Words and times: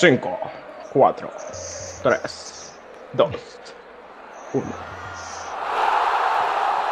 5, 0.00 0.38
4, 0.94 1.30
3, 2.02 2.80
2, 3.12 3.30
1. 4.54 4.64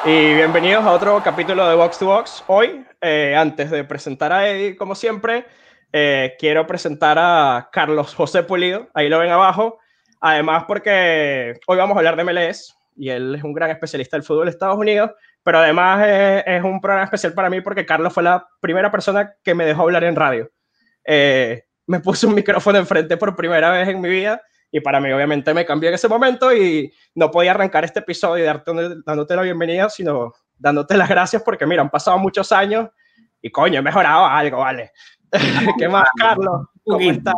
Y 0.05 0.35
bienvenidos 0.35 0.85
a 0.85 0.93
otro 0.93 1.23
capítulo 1.23 1.67
de 1.67 1.75
Box 1.75 1.99
to 2.01 2.05
Box. 2.05 2.45
Hoy, 2.49 2.85
eh, 3.01 3.35
antes 3.35 3.71
de 3.71 3.83
presentar 3.85 4.31
a 4.31 4.47
Eddie, 4.47 4.77
como 4.77 4.95
siempre, 4.95 5.47
eh, 5.91 6.35
quiero 6.39 6.67
presentar 6.67 7.17
a 7.19 7.71
Carlos 7.73 8.15
José 8.15 8.43
Pulido. 8.43 8.89
Ahí 8.93 9.09
lo 9.09 9.21
ven 9.21 9.31
abajo. 9.31 9.79
Además, 10.21 10.65
porque 10.69 11.55
hoy 11.67 11.79
vamos 11.79 11.97
a 11.97 12.01
hablar 12.01 12.15
de 12.15 12.25
MLS 12.25 12.77
y 12.95 13.09
él 13.09 13.37
es 13.37 13.43
un 13.43 13.55
gran 13.55 13.71
especialista 13.71 14.19
del 14.19 14.25
fútbol 14.25 14.45
de 14.45 14.51
Estados 14.51 14.77
Unidos. 14.77 15.13
Pero 15.43 15.61
además 15.61 16.05
eh, 16.07 16.45
es 16.47 16.63
un 16.63 16.79
programa 16.79 17.05
especial 17.05 17.33
para 17.33 17.49
mí 17.49 17.63
porque 17.63 17.87
Carlos 17.87 18.13
fue 18.13 18.23
la 18.23 18.47
primera 18.61 18.91
persona 18.91 19.33
que 19.43 19.55
me 19.55 19.65
dejó 19.65 19.85
hablar 19.85 20.05
en 20.05 20.15
radio. 20.15 20.51
Eh, 21.11 21.68
me 21.89 22.01
puse 22.01 22.27
un 22.27 22.35
micrófono 22.35 22.79
enfrente 22.79 23.17
por 23.17 23.35
primera 23.35 23.71
vez 23.71 23.89
en 23.89 24.01
mi 24.01 24.11
vida 24.11 24.43
y 24.71 24.81
para 24.81 25.01
mí 25.01 25.11
obviamente 25.11 25.55
me 25.55 25.65
cambió 25.65 25.89
en 25.89 25.95
ese 25.95 26.07
momento 26.07 26.55
y 26.55 26.93
no 27.15 27.31
podía 27.31 27.53
arrancar 27.53 27.85
este 27.85 28.01
episodio 28.01 28.45
y 28.45 28.47
darte, 28.47 28.71
dándote 29.07 29.35
la 29.35 29.43
bienvenida, 29.43 29.89
sino 29.89 30.35
dándote 30.59 30.99
las 30.99 31.09
gracias 31.09 31.43
porque 31.43 31.67
mira, 31.67 31.81
han 31.81 31.89
pasado 31.89 32.19
muchos 32.19 32.53
años 32.53 32.91
y 33.41 33.51
coño, 33.51 33.79
he 33.79 33.83
mejorado 33.83 34.27
algo, 34.27 34.59
¿vale? 34.59 34.93
¿Qué 35.79 35.89
más, 35.89 36.09
Carlos? 36.17 36.69
¿Cómo 36.85 37.11
estás? 37.11 37.35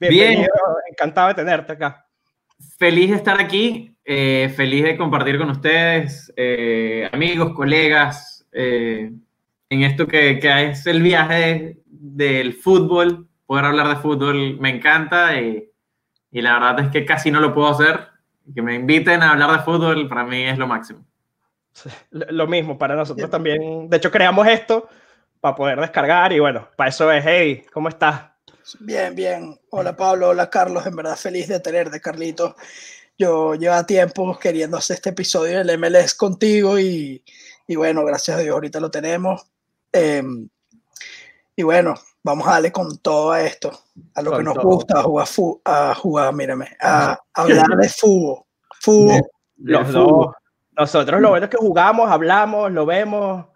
Bienvenido, 0.00 0.38
Bien. 0.38 0.48
encantado 0.90 1.28
de 1.28 1.34
tenerte 1.34 1.72
acá. 1.74 2.06
Feliz 2.78 3.10
de 3.10 3.16
estar 3.16 3.38
aquí, 3.38 3.94
eh, 4.04 4.50
feliz 4.56 4.84
de 4.84 4.96
compartir 4.96 5.36
con 5.36 5.50
ustedes, 5.50 6.32
eh, 6.34 7.10
amigos, 7.12 7.52
colegas, 7.54 8.46
eh, 8.52 9.12
en 9.68 9.82
esto 9.82 10.06
que, 10.06 10.38
que, 10.38 10.70
es 10.70 10.86
el 10.86 11.02
viaje 11.02 11.81
del 12.16 12.54
fútbol, 12.54 13.28
poder 13.46 13.64
hablar 13.64 13.88
de 13.88 13.96
fútbol 13.96 14.58
me 14.60 14.70
encanta 14.70 15.40
y, 15.40 15.70
y, 16.30 16.42
la 16.42 16.54
verdad 16.54 16.86
es 16.86 16.90
que 16.90 17.04
casi 17.04 17.30
no 17.30 17.40
lo 17.40 17.54
puedo 17.54 17.68
hacer. 17.68 18.08
Que 18.54 18.62
me 18.62 18.74
inviten 18.74 19.22
a 19.22 19.32
hablar 19.32 19.52
de 19.52 19.64
fútbol 19.64 20.08
para 20.08 20.24
mí 20.24 20.42
es 20.42 20.58
lo 20.58 20.66
máximo. 20.66 21.04
lo 22.10 22.46
mismo 22.46 22.78
para 22.78 22.94
nosotros 22.94 23.30
también. 23.30 23.88
De 23.88 23.96
hecho, 23.96 24.10
creamos 24.10 24.46
esto 24.48 24.88
para 25.40 25.56
poder 25.56 25.80
descargar 25.80 26.32
y 26.32 26.38
bueno, 26.38 26.68
para 26.76 26.90
eso 26.90 27.10
es, 27.10 27.24
hey, 27.26 27.64
¿cómo 27.72 27.88
estás? 27.88 28.30
Bien, 28.80 29.14
bien. 29.14 29.58
Hola 29.70 29.96
Pablo, 29.96 30.28
hola 30.28 30.48
Carlos, 30.48 30.86
en 30.86 30.94
verdad 30.94 31.16
feliz 31.16 31.48
de 31.48 31.60
tenerte, 31.60 32.00
Carlitos. 32.00 32.54
Yo 33.18 33.54
lleva 33.54 33.84
tiempo 33.84 34.38
queriendo 34.38 34.76
hacer 34.76 34.96
este 34.96 35.10
episodio 35.10 35.58
del 35.58 35.78
MLS 35.78 36.14
contigo 36.14 36.78
y, 36.78 37.24
y 37.66 37.76
bueno, 37.76 38.04
gracias 38.04 38.38
a 38.38 38.40
Dios 38.40 38.54
ahorita 38.54 38.80
lo 38.80 38.90
tenemos. 38.90 39.44
Eh, 39.92 40.22
y 41.56 41.62
bueno, 41.62 41.94
vamos 42.22 42.46
a 42.46 42.52
darle 42.52 42.72
con 42.72 42.98
todo 42.98 43.34
esto, 43.34 43.70
a 44.14 44.22
lo 44.22 44.30
con 44.30 44.38
que 44.38 44.44
nos 44.44 44.54
todo. 44.54 44.64
gusta, 44.64 45.00
a 45.00 45.02
jugar, 45.02 45.26
fu 45.26 45.60
a 45.64 45.94
jugar, 45.94 46.34
mírame, 46.34 46.76
a, 46.80 47.12
a 47.12 47.18
hablar 47.34 47.68
de 47.76 47.88
fútbol. 47.88 48.44
Fútbol. 48.80 49.22
Los 49.56 49.92
dos. 49.92 50.26
Nosotros 50.76 51.20
lo 51.20 51.28
bueno 51.30 51.44
es 51.44 51.50
que 51.50 51.58
jugamos, 51.58 52.10
hablamos, 52.10 52.72
lo 52.72 52.86
vemos, 52.86 53.46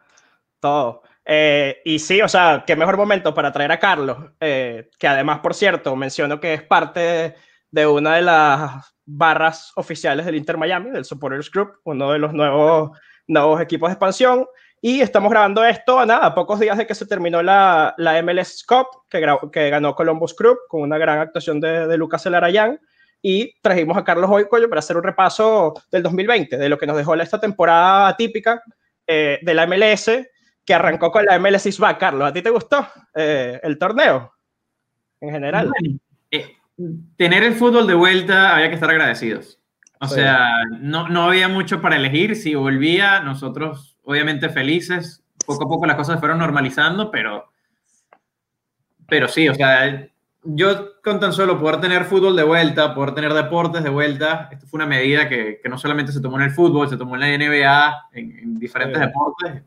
todo. 0.60 1.02
Eh, 1.24 1.78
y 1.84 1.98
sí, 1.98 2.20
o 2.20 2.28
sea, 2.28 2.62
qué 2.66 2.76
mejor 2.76 2.96
momento 2.96 3.34
para 3.34 3.50
traer 3.50 3.72
a 3.72 3.80
Carlos, 3.80 4.18
eh, 4.38 4.90
que 4.98 5.08
además, 5.08 5.40
por 5.40 5.54
cierto, 5.54 5.96
menciono 5.96 6.38
que 6.38 6.54
es 6.54 6.62
parte 6.62 7.00
de, 7.00 7.34
de, 7.70 7.86
una 7.86 8.14
de 8.16 8.22
las 8.22 8.94
barras 9.04 9.72
oficiales 9.76 10.26
del 10.26 10.36
Inter 10.36 10.56
Miami, 10.56 10.90
del 10.90 11.04
Supporters 11.04 11.50
Group, 11.50 11.80
uno 11.84 12.12
de 12.12 12.18
los 12.18 12.32
nuevos, 12.32 12.96
nuevos 13.26 13.60
equipos 13.60 13.88
de 13.88 13.94
expansión. 13.94 14.46
Y 14.86 15.00
estamos 15.00 15.32
grabando 15.32 15.64
esto 15.64 15.98
a 15.98 16.06
nada, 16.06 16.26
a 16.26 16.34
pocos 16.36 16.60
días 16.60 16.78
de 16.78 16.86
que 16.86 16.94
se 16.94 17.06
terminó 17.06 17.42
la, 17.42 17.92
la 17.98 18.22
MLS 18.22 18.64
Cup, 18.64 18.86
que, 19.10 19.20
que, 19.50 19.68
ganó 19.68 19.96
Columbus 19.96 20.36
Group, 20.36 20.58
con 20.68 20.82
una 20.82 20.96
gran 20.96 21.18
actuación 21.18 21.58
de, 21.58 21.88
de 21.88 21.96
Lucas 21.96 22.24
Elarayán. 22.24 22.78
Y 23.20 23.52
trajimos 23.62 23.96
a 23.96 24.04
Carlos 24.04 24.30
hoy, 24.32 24.46
coño, 24.48 24.68
para 24.68 24.78
hacer 24.78 24.96
un 24.96 25.02
repaso 25.02 25.74
del 25.90 26.04
2020, 26.04 26.56
de 26.56 26.68
lo 26.68 26.78
que 26.78 26.86
nos 26.86 26.96
dejó 26.96 27.16
esta 27.16 27.40
temporada 27.40 28.06
atípica 28.06 28.62
eh, 29.08 29.40
de 29.42 29.54
la 29.54 29.66
MLS, 29.66 30.08
que 30.64 30.74
arrancó 30.74 31.10
con 31.10 31.24
la 31.24 31.36
MLS 31.40 31.66
is 31.66 31.80
back, 31.80 31.98
Carlos. 31.98 32.28
¿A 32.28 32.32
ti 32.32 32.40
te 32.40 32.50
gustó 32.50 32.86
eh, 33.12 33.58
el 33.64 33.78
torneo 33.78 34.34
en 35.20 35.32
general? 35.32 35.68
Bueno, 35.80 35.98
eh, 36.30 36.58
tener 37.16 37.42
el 37.42 37.54
fútbol 37.54 37.88
de 37.88 37.94
vuelta 37.94 38.54
había 38.54 38.68
que 38.68 38.74
estar 38.76 38.90
agradecidos. 38.90 39.58
O 39.98 40.06
sí. 40.06 40.14
sea, 40.14 40.48
no, 40.78 41.08
no 41.08 41.24
había 41.24 41.48
mucho 41.48 41.82
para 41.82 41.96
elegir. 41.96 42.36
Si 42.36 42.54
volvía, 42.54 43.18
nosotros 43.18 43.95
obviamente 44.06 44.48
felices. 44.48 45.22
Poco 45.44 45.64
a 45.64 45.68
poco 45.68 45.86
las 45.86 45.96
cosas 45.96 46.18
fueron 46.18 46.38
normalizando, 46.38 47.10
pero, 47.10 47.50
pero 49.06 49.28
sí, 49.28 49.48
o 49.48 49.54
sea, 49.54 50.08
yo 50.42 51.00
con 51.02 51.20
tan 51.20 51.32
solo 51.32 51.60
poder 51.60 51.80
tener 51.80 52.04
fútbol 52.04 52.34
de 52.34 52.42
vuelta, 52.42 52.94
poder 52.94 53.14
tener 53.14 53.34
deportes 53.34 53.84
de 53.84 53.90
vuelta, 53.90 54.48
esto 54.50 54.66
fue 54.66 54.78
una 54.78 54.86
medida 54.86 55.28
que, 55.28 55.60
que 55.62 55.68
no 55.68 55.76
solamente 55.76 56.10
se 56.12 56.20
tomó 56.20 56.38
en 56.38 56.44
el 56.44 56.50
fútbol, 56.50 56.88
se 56.88 56.96
tomó 56.96 57.14
en 57.16 57.20
la 57.20 57.28
NBA, 57.28 58.08
en, 58.14 58.38
en 58.38 58.58
diferentes 58.58 58.98
sí. 58.98 59.04
deportes 59.04 59.62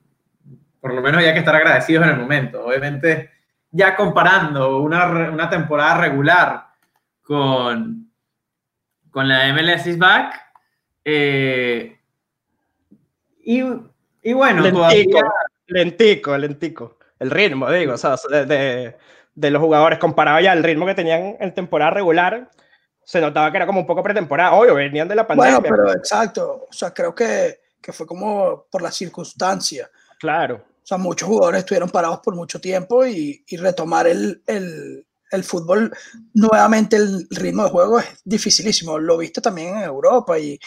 por 0.80 0.94
lo 0.94 1.02
menos 1.02 1.20
había 1.20 1.34
que 1.34 1.40
estar 1.40 1.56
agradecidos 1.56 2.06
en 2.06 2.12
el 2.12 2.18
momento. 2.20 2.66
Obviamente, 2.66 3.32
ya 3.72 3.96
comparando 3.96 4.82
una, 4.82 5.30
una 5.30 5.50
temporada 5.50 5.98
regular 5.98 6.68
con, 7.22 8.12
con 9.12 9.28
la 9.28 9.54
MLS 9.54 9.88
is 9.88 9.98
Back, 9.98 10.36
eh, 11.04 11.98
y, 13.44 13.64
y, 14.22 14.34
bueno, 14.34 14.62
lentico, 14.62 14.80
todavía... 14.80 15.32
lentico, 15.68 16.38
lentico. 16.38 16.98
El 17.20 17.32
ritmo, 17.32 17.70
digo, 17.72 17.94
o 17.94 17.98
sea, 17.98 18.16
de, 18.30 18.46
de, 18.46 18.98
de, 19.36 19.52
los 19.52 19.62
jugadores 19.62 20.00
comparado 20.00 20.40
ya 20.40 20.54
al 20.54 20.64
ritmo 20.64 20.86
que 20.86 20.96
tenían 20.96 21.36
en 21.40 21.54
temporada 21.54 21.92
regular, 21.92 22.50
se 23.10 23.20
notaba 23.20 23.50
que 23.50 23.58
era 23.58 23.66
como 23.66 23.80
un 23.80 23.88
poco 23.88 24.04
pretemporada. 24.04 24.54
Obvio, 24.54 24.76
venían 24.76 25.08
de 25.08 25.16
la 25.16 25.26
pandemia. 25.26 25.60
Bueno, 25.60 25.76
pero 25.76 25.92
exacto. 25.94 26.68
O 26.70 26.74
sea, 26.74 26.94
creo 26.94 27.16
que, 27.16 27.60
que 27.82 27.92
fue 27.92 28.06
como 28.06 28.66
por 28.70 28.84
la 28.84 28.92
circunstancia. 28.92 29.90
Claro. 30.20 30.64
O 30.84 30.86
sea, 30.90 31.00
muchos 31.00 31.28
jugadores 31.28 31.60
estuvieron 31.60 31.90
parados 31.90 32.20
por 32.20 32.36
mucho 32.36 32.62
tiempo 32.62 33.06
y, 33.08 33.44
y 33.48 33.58
retomar 33.58 34.06
el, 34.06 34.44
el, 34.46 35.08
el, 35.32 35.44
fútbol, 35.44 35.92
nuevamente 36.36 36.98
el 36.98 37.28
ritmo 37.32 37.64
de 37.64 37.70
juego 37.72 38.00
es 38.00 38.06
dificilísimo. 38.24 39.00
Lo 39.00 39.18
viste 39.18 39.42
también 39.42 39.78
en 39.78 39.84
Europa 39.84 40.38
y, 40.38 40.60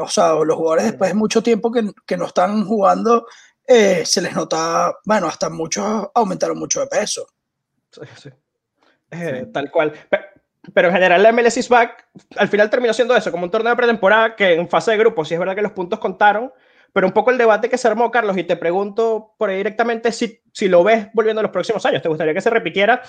o 0.00 0.08
sea, 0.08 0.34
los 0.34 0.56
jugadores 0.56 0.84
después 0.84 1.10
de 1.10 1.14
mucho 1.14 1.42
tiempo 1.42 1.70
que, 1.70 1.90
que 2.06 2.16
no 2.16 2.26
están 2.26 2.64
jugando, 2.64 3.26
eh, 3.66 4.04
se 4.04 4.22
les 4.22 4.34
nota, 4.34 4.94
bueno, 5.04 5.26
hasta 5.26 5.50
muchos 5.50 6.08
aumentaron 6.14 6.58
mucho 6.58 6.80
de 6.80 6.86
peso. 6.86 7.26
Sí, 7.90 8.00
sí. 8.16 8.30
Eh, 9.10 9.42
sí. 9.44 9.52
Tal 9.52 9.70
cual. 9.70 9.92
Pero, 10.08 10.24
pero 10.72 10.88
en 10.88 10.94
general 10.94 11.22
la 11.22 11.32
MLS 11.32 11.56
is 11.56 11.68
back 11.68 12.08
al 12.36 12.48
final 12.48 12.70
terminó 12.70 12.92
siendo 12.92 13.16
eso, 13.16 13.30
como 13.30 13.44
un 13.44 13.50
torneo 13.50 13.70
de 13.70 13.76
pretemporada 13.76 14.36
que 14.36 14.54
en 14.54 14.68
fase 14.68 14.92
de 14.92 14.98
grupos, 14.98 15.28
sí 15.28 15.34
es 15.34 15.40
verdad 15.40 15.54
que 15.54 15.62
los 15.62 15.72
puntos 15.72 15.98
contaron, 15.98 16.52
pero 16.92 17.06
un 17.06 17.12
poco 17.12 17.30
el 17.30 17.38
debate 17.38 17.68
que 17.68 17.78
se 17.78 17.88
armó, 17.88 18.10
Carlos, 18.10 18.36
y 18.36 18.44
te 18.44 18.56
pregunto 18.56 19.34
por 19.36 19.50
ahí 19.50 19.58
directamente 19.58 20.12
si, 20.12 20.40
si 20.52 20.68
lo 20.68 20.82
ves 20.82 21.08
volviendo 21.12 21.40
a 21.40 21.42
los 21.42 21.52
próximos 21.52 21.84
años. 21.86 22.02
¿Te 22.02 22.08
gustaría 22.08 22.34
que 22.34 22.40
se 22.40 22.50
repitiera, 22.50 23.02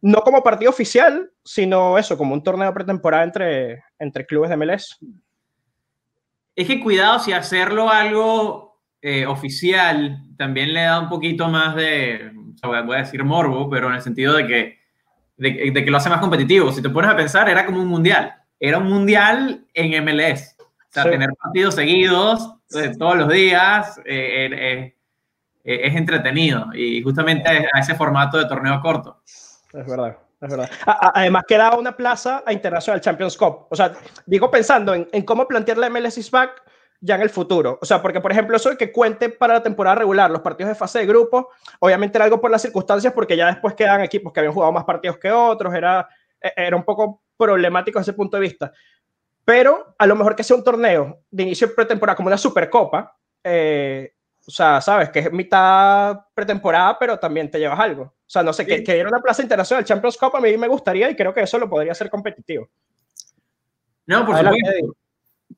no 0.00 0.22
como 0.22 0.42
partido 0.42 0.70
oficial, 0.70 1.30
sino 1.44 1.98
eso, 1.98 2.16
como 2.16 2.34
un 2.34 2.42
torneo 2.42 2.68
de 2.68 2.74
pretemporada 2.74 3.24
entre, 3.24 3.84
entre 3.98 4.26
clubes 4.26 4.50
de 4.50 4.56
MLS? 4.56 4.98
Es 6.58 6.66
que 6.66 6.80
cuidado 6.80 7.20
si 7.20 7.32
hacerlo 7.32 7.88
algo 7.88 8.80
eh, 9.00 9.26
oficial 9.26 10.24
también 10.36 10.72
le 10.72 10.82
da 10.82 10.98
un 10.98 11.08
poquito 11.08 11.48
más 11.48 11.76
de, 11.76 12.32
o 12.54 12.58
sea, 12.58 12.82
voy 12.82 12.96
a 12.96 13.00
decir 13.00 13.22
morbo, 13.22 13.70
pero 13.70 13.88
en 13.88 13.94
el 13.94 14.02
sentido 14.02 14.34
de 14.34 14.46
que, 14.46 14.78
de, 15.36 15.70
de 15.70 15.84
que 15.84 15.90
lo 15.90 15.98
hace 15.98 16.08
más 16.08 16.18
competitivo. 16.18 16.72
Si 16.72 16.82
te 16.82 16.90
pones 16.90 17.12
a 17.12 17.16
pensar, 17.16 17.48
era 17.48 17.64
como 17.64 17.80
un 17.80 17.86
mundial. 17.86 18.34
Era 18.58 18.78
un 18.78 18.88
mundial 18.88 19.66
en 19.72 20.04
MLS. 20.04 20.56
O 20.58 20.90
sea, 20.90 21.04
sí. 21.04 21.10
tener 21.10 21.30
partidos 21.40 21.76
seguidos 21.76 22.54
todos 22.98 23.16
los 23.16 23.28
días 23.28 23.98
eh, 24.04 24.48
eh, 24.50 24.94
eh, 25.64 25.80
es 25.84 25.94
entretenido 25.94 26.66
y 26.74 27.00
justamente 27.02 27.48
a 27.48 27.78
ese 27.78 27.94
formato 27.94 28.36
de 28.36 28.46
torneo 28.46 28.80
corto. 28.80 29.22
Es 29.24 29.86
verdad. 29.86 30.18
Es 30.40 30.50
verdad. 30.50 30.70
Además, 31.14 31.44
queda 31.48 31.76
una 31.76 31.96
plaza 31.96 32.42
a 32.46 32.52
International 32.52 33.00
Champions 33.00 33.36
Cup. 33.36 33.66
O 33.70 33.76
sea, 33.76 33.92
digo 34.26 34.50
pensando 34.50 34.94
en, 34.94 35.08
en 35.12 35.22
cómo 35.24 35.48
plantear 35.48 35.78
la 35.78 35.90
MLS 35.90 36.18
is 36.18 36.30
back 36.30 36.62
ya 37.00 37.16
en 37.16 37.22
el 37.22 37.30
futuro. 37.30 37.78
O 37.80 37.84
sea, 37.84 38.00
porque, 38.00 38.20
por 38.20 38.32
ejemplo, 38.32 38.56
eso 38.56 38.70
de 38.70 38.76
que 38.76 38.92
cuente 38.92 39.28
para 39.28 39.54
la 39.54 39.62
temporada 39.62 39.96
regular 39.96 40.30
los 40.30 40.42
partidos 40.42 40.68
de 40.68 40.74
fase 40.74 41.00
de 41.00 41.06
grupo, 41.06 41.50
obviamente 41.80 42.18
era 42.18 42.24
algo 42.24 42.40
por 42.40 42.50
las 42.50 42.62
circunstancias, 42.62 43.12
porque 43.12 43.36
ya 43.36 43.46
después 43.46 43.74
quedan 43.74 44.00
equipos 44.02 44.32
que 44.32 44.40
habían 44.40 44.54
jugado 44.54 44.72
más 44.72 44.84
partidos 44.84 45.18
que 45.18 45.30
otros, 45.30 45.74
era, 45.74 46.08
era 46.40 46.76
un 46.76 46.84
poco 46.84 47.22
problemático 47.36 47.98
desde 47.98 48.10
ese 48.10 48.16
punto 48.16 48.36
de 48.36 48.40
vista 48.42 48.72
pero 49.48 49.94
a 49.96 50.06
lo 50.06 50.14
mejor 50.14 50.36
que 50.36 50.44
sea 50.44 50.58
un 50.58 50.62
torneo 50.62 51.22
de 51.30 51.42
inicio 51.44 51.68
de 51.68 51.72
pretemporada 51.72 52.14
como 52.14 52.26
una 52.26 52.36
supercopa, 52.36 53.16
eh, 53.42 54.12
o 54.48 54.50
sea, 54.50 54.80
sabes 54.80 55.10
que 55.10 55.18
es 55.18 55.30
mitad 55.30 56.20
pretemporada, 56.32 56.98
pero 56.98 57.18
también 57.18 57.50
te 57.50 57.58
llevas 57.58 57.78
algo. 57.78 58.02
O 58.04 58.30
sea, 58.30 58.42
no 58.42 58.54
sé, 58.54 58.64
sí. 58.64 58.70
que, 58.70 58.82
que 58.82 58.94
diera 58.94 59.10
una 59.10 59.20
plaza 59.20 59.42
internacional 59.42 59.84
Champions 59.84 60.16
Cup 60.16 60.34
a 60.36 60.40
mí 60.40 60.56
me 60.56 60.68
gustaría 60.68 61.10
y 61.10 61.14
creo 61.14 61.34
que 61.34 61.42
eso 61.42 61.58
lo 61.58 61.68
podría 61.68 61.92
hacer 61.92 62.08
competitivo. 62.08 62.66
No, 64.06 64.24
por 64.24 64.36
Adelante, 64.36 64.58
supuesto. 64.58 64.96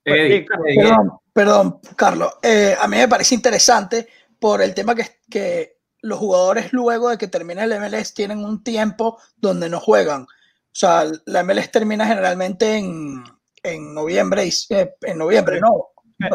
Eddie. 0.05 0.25
Eddie, 0.25 0.47
Eddie. 0.67 0.83
Perdón, 0.83 1.21
perdón, 1.33 1.81
Carlos. 1.95 2.33
Eh, 2.43 2.75
a 2.81 2.89
mí 2.89 2.97
me 2.97 3.07
parece 3.07 3.37
interesante 3.37 4.09
por 4.41 4.61
el 4.61 4.75
tema 4.75 4.97
que, 4.97 5.21
que 5.31 5.79
los 6.03 6.19
jugadores 6.19 6.73
luego 6.73 7.11
de 7.11 7.19
que 7.19 7.29
termina 7.29 7.63
el 7.63 7.79
MLS 7.79 8.13
tienen 8.13 8.45
un 8.45 8.65
tiempo 8.65 9.21
donde 9.37 9.69
no 9.69 9.79
juegan. 9.79 10.23
O 10.23 10.27
sea, 10.73 11.05
la 11.27 11.45
MLS 11.45 11.71
termina 11.71 12.07
generalmente 12.07 12.77
en, 12.77 13.23
en 13.63 13.95
noviembre, 13.95 14.51
eh, 14.71 14.95
en 15.03 15.17
noviembre, 15.17 15.61
no, 15.61 15.91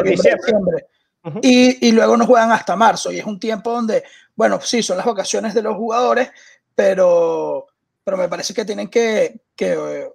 diciembre. 0.06 0.88
Y, 1.42 1.88
y, 1.88 1.92
luego 1.92 2.18
no 2.18 2.26
juegan 2.26 2.52
hasta 2.52 2.76
marzo. 2.76 3.12
Y 3.12 3.20
es 3.20 3.26
un 3.26 3.40
tiempo 3.40 3.72
donde, 3.72 4.04
bueno, 4.36 4.60
sí, 4.62 4.84
son 4.84 4.98
las 4.98 5.06
vacaciones 5.06 5.54
de 5.54 5.62
los 5.62 5.76
jugadores, 5.76 6.30
pero, 6.74 7.68
pero 8.04 8.18
me 8.18 8.30
parece 8.30 8.54
que 8.54 8.66
tienen 8.66 8.90
que, 8.90 9.42
que 9.56 9.74
eh, 9.74 10.10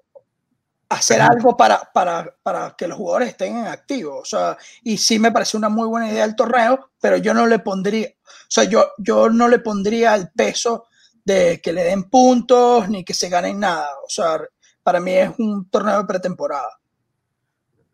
hacer 0.88 1.20
algo 1.20 1.56
para, 1.56 1.90
para, 1.92 2.34
para, 2.42 2.74
que 2.76 2.88
los 2.88 2.98
jugadores 2.98 3.30
estén 3.30 3.56
en 3.56 3.66
activo. 3.66 4.18
O 4.18 4.24
sea, 4.24 4.56
y 4.82 4.98
sí 4.98 5.18
me 5.18 5.32
parece 5.32 5.56
una 5.56 5.68
muy 5.68 5.88
buena 5.88 6.10
idea 6.10 6.24
el 6.24 6.36
torneo, 6.36 6.90
pero 7.00 7.16
yo 7.16 7.32
no 7.32 7.46
le 7.46 7.60
pondría, 7.60 8.08
o 8.08 8.30
sea, 8.48 8.64
yo, 8.64 8.92
yo 8.98 9.30
no 9.30 9.48
le 9.48 9.60
pondría 9.60 10.14
el 10.14 10.30
peso 10.30 10.86
de 11.24 11.60
que 11.62 11.72
le 11.72 11.84
den 11.84 12.04
puntos 12.10 12.88
ni 12.88 13.04
que 13.04 13.14
se 13.14 13.28
ganen 13.28 13.60
nada. 13.60 13.88
O 14.04 14.08
sea, 14.08 14.40
para 14.82 15.00
mí 15.00 15.12
es 15.12 15.30
un 15.38 15.68
torneo 15.70 15.98
de 15.98 16.04
pretemporada. 16.04 16.79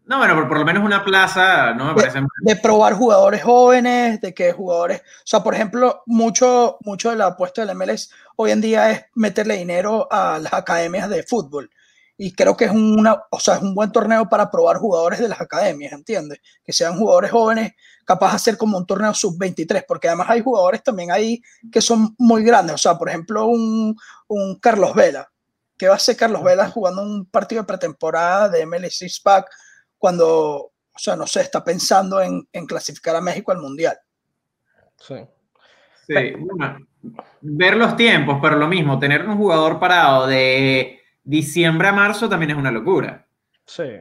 No, 0.06 0.18
bueno, 0.18 0.36
por, 0.36 0.48
por, 0.48 0.58
lo 0.60 0.64
menos 0.64 0.84
una 0.84 1.04
plaza, 1.04 1.74
no 1.74 1.86
me 1.86 1.94
parece. 1.94 2.20
De, 2.20 2.26
de, 2.42 2.56
probar 2.56 2.94
jugadores 2.94 3.42
jóvenes, 3.42 4.20
de 4.20 4.32
que 4.32 4.52
jugadores. 4.52 5.00
O 5.00 5.26
sea, 5.26 5.42
por 5.42 5.52
ejemplo, 5.52 6.04
mucho, 6.06 6.78
mucho 6.82 7.10
de 7.10 7.16
la 7.16 7.26
apuesta 7.26 7.64
del 7.64 7.76
MLS 7.76 8.10
hoy 8.36 8.52
en 8.52 8.60
día 8.60 8.90
es 8.92 9.04
meterle 9.14 9.56
dinero 9.56 10.06
a 10.08 10.38
las 10.38 10.52
academias 10.52 11.10
de 11.10 11.24
fútbol. 11.24 11.70
Y 12.16 12.32
creo 12.32 12.56
que 12.56 12.66
es, 12.66 12.70
una, 12.70 13.24
o 13.30 13.40
sea, 13.40 13.56
es 13.56 13.62
un 13.62 13.74
buen 13.74 13.90
torneo 13.90 14.28
para 14.28 14.48
probar 14.48 14.76
jugadores 14.76 15.18
de 15.18 15.28
las 15.28 15.40
academias, 15.40 15.92
¿entiendes? 15.92 16.40
Que 16.64 16.72
sean 16.72 16.96
jugadores 16.96 17.32
jóvenes, 17.32 17.72
capaz 18.04 18.30
de 18.30 18.36
hacer 18.36 18.56
como 18.56 18.78
un 18.78 18.86
torneo 18.86 19.12
sub-23, 19.12 19.84
porque 19.88 20.06
además 20.06 20.30
hay 20.30 20.40
jugadores 20.40 20.84
también 20.84 21.10
ahí 21.10 21.42
que 21.70 21.82
son 21.82 22.14
muy 22.16 22.44
grandes. 22.44 22.76
O 22.76 22.78
sea, 22.78 22.96
por 22.96 23.08
ejemplo, 23.08 23.46
un, 23.46 23.96
un 24.28 24.58
Carlos 24.60 24.94
Vela. 24.94 25.30
¿Qué 25.76 25.88
va 25.88 25.94
a 25.94 25.96
hacer 25.96 26.16
Carlos 26.16 26.42
Vela 26.44 26.70
jugando 26.70 27.02
un 27.02 27.26
partido 27.26 27.62
de 27.62 27.66
pretemporada 27.66 28.48
de 28.48 28.64
MLS 28.64 29.20
Pack? 29.22 29.50
Cuando, 30.06 30.28
o 30.28 30.98
sea, 30.98 31.16
no 31.16 31.26
sé, 31.26 31.40
está 31.40 31.64
pensando 31.64 32.20
en, 32.20 32.46
en 32.52 32.64
clasificar 32.64 33.16
a 33.16 33.20
México 33.20 33.50
al 33.50 33.58
Mundial. 33.58 33.98
Sí. 34.98 35.16
Sí, 36.06 36.32
bueno, 36.38 36.78
ver 37.40 37.76
los 37.76 37.96
tiempos, 37.96 38.38
pero 38.40 38.54
lo 38.54 38.68
mismo, 38.68 39.00
tener 39.00 39.28
un 39.28 39.36
jugador 39.36 39.80
parado 39.80 40.28
de 40.28 41.00
diciembre 41.24 41.88
a 41.88 41.92
marzo 41.92 42.28
también 42.28 42.52
es 42.52 42.56
una 42.56 42.70
locura. 42.70 43.26
Sí, 43.64 43.94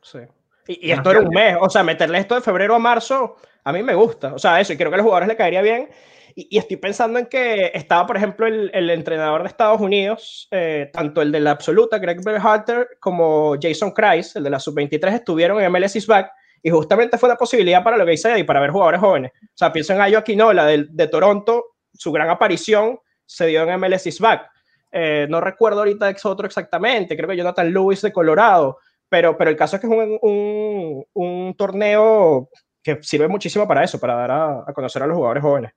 sí. 0.00 0.20
Y, 0.68 0.88
y 0.88 0.92
esto 0.92 1.10
era 1.10 1.20
un 1.20 1.28
mes, 1.28 1.58
o 1.60 1.68
sea, 1.68 1.82
meterle 1.82 2.16
esto 2.16 2.34
de 2.34 2.40
febrero 2.40 2.74
a 2.74 2.78
marzo, 2.78 3.36
a 3.62 3.72
mí 3.74 3.82
me 3.82 3.94
gusta, 3.94 4.32
o 4.32 4.38
sea, 4.38 4.58
eso, 4.58 4.72
y 4.72 4.78
creo 4.78 4.88
que 4.88 4.94
a 4.94 4.96
los 4.96 5.04
jugadores 5.04 5.28
le 5.28 5.36
caería 5.36 5.60
bien. 5.60 5.90
Y, 6.34 6.48
y, 6.50 6.58
estoy 6.58 6.76
pensando 6.76 7.18
en 7.18 7.26
que 7.26 7.70
estaba, 7.74 8.06
por 8.06 8.16
ejemplo, 8.16 8.46
el, 8.46 8.70
el 8.74 8.90
entrenador 8.90 9.42
de 9.42 9.48
Estados 9.48 9.80
Unidos, 9.80 10.48
eh, 10.50 10.90
tanto 10.92 11.22
el 11.22 11.32
de 11.32 11.40
la 11.40 11.52
absoluta, 11.52 11.98
Greg 11.98 12.22
Berhalter, 12.24 12.88
como 13.00 13.56
Jason 13.60 13.92
Kreis, 13.92 14.36
el 14.36 14.44
de 14.44 14.50
la 14.50 14.58
sub-23, 14.58 15.12
estuvieron 15.14 15.60
en 15.60 15.70
MLS 15.72 16.06
Back. 16.06 16.30
Y 16.62 16.70
justamente 16.70 17.18
fue 17.18 17.28
una 17.28 17.36
posibilidad 17.36 17.82
para 17.82 17.96
lo 17.96 18.06
que 18.06 18.14
hice 18.14 18.38
y 18.38 18.44
para 18.44 18.60
ver 18.60 18.70
jugadores 18.70 19.00
jóvenes. 19.00 19.32
O 19.42 19.56
sea, 19.56 19.72
pienso 19.72 19.92
en 19.94 20.00
Ayo 20.00 20.18
Aquinola 20.18 20.64
de, 20.66 20.86
de 20.88 21.08
Toronto, 21.08 21.74
su 21.92 22.12
gran 22.12 22.30
aparición 22.30 22.98
se 23.26 23.46
dio 23.46 23.62
en 23.62 23.80
MLS 23.80 24.18
Back. 24.20 24.48
Eh, 24.92 25.26
no 25.28 25.40
recuerdo 25.40 25.80
ahorita 25.80 26.10
ex 26.10 26.24
otro 26.26 26.46
exactamente, 26.46 27.16
creo 27.16 27.28
que 27.28 27.36
Jonathan 27.36 27.72
Lewis 27.72 28.02
de 28.02 28.12
Colorado, 28.12 28.78
pero, 29.08 29.36
pero 29.38 29.50
el 29.50 29.56
caso 29.56 29.76
es 29.76 29.80
que 29.80 29.86
es 29.86 29.92
un, 29.92 30.18
un, 30.20 31.04
un 31.14 31.54
torneo 31.56 32.50
que 32.82 32.98
sirve 33.02 33.26
muchísimo 33.26 33.66
para 33.66 33.84
eso, 33.84 33.98
para 33.98 34.14
dar 34.14 34.30
a, 34.30 34.64
a 34.66 34.72
conocer 34.74 35.02
a 35.02 35.06
los 35.06 35.16
jugadores 35.16 35.42
jóvenes. 35.42 35.72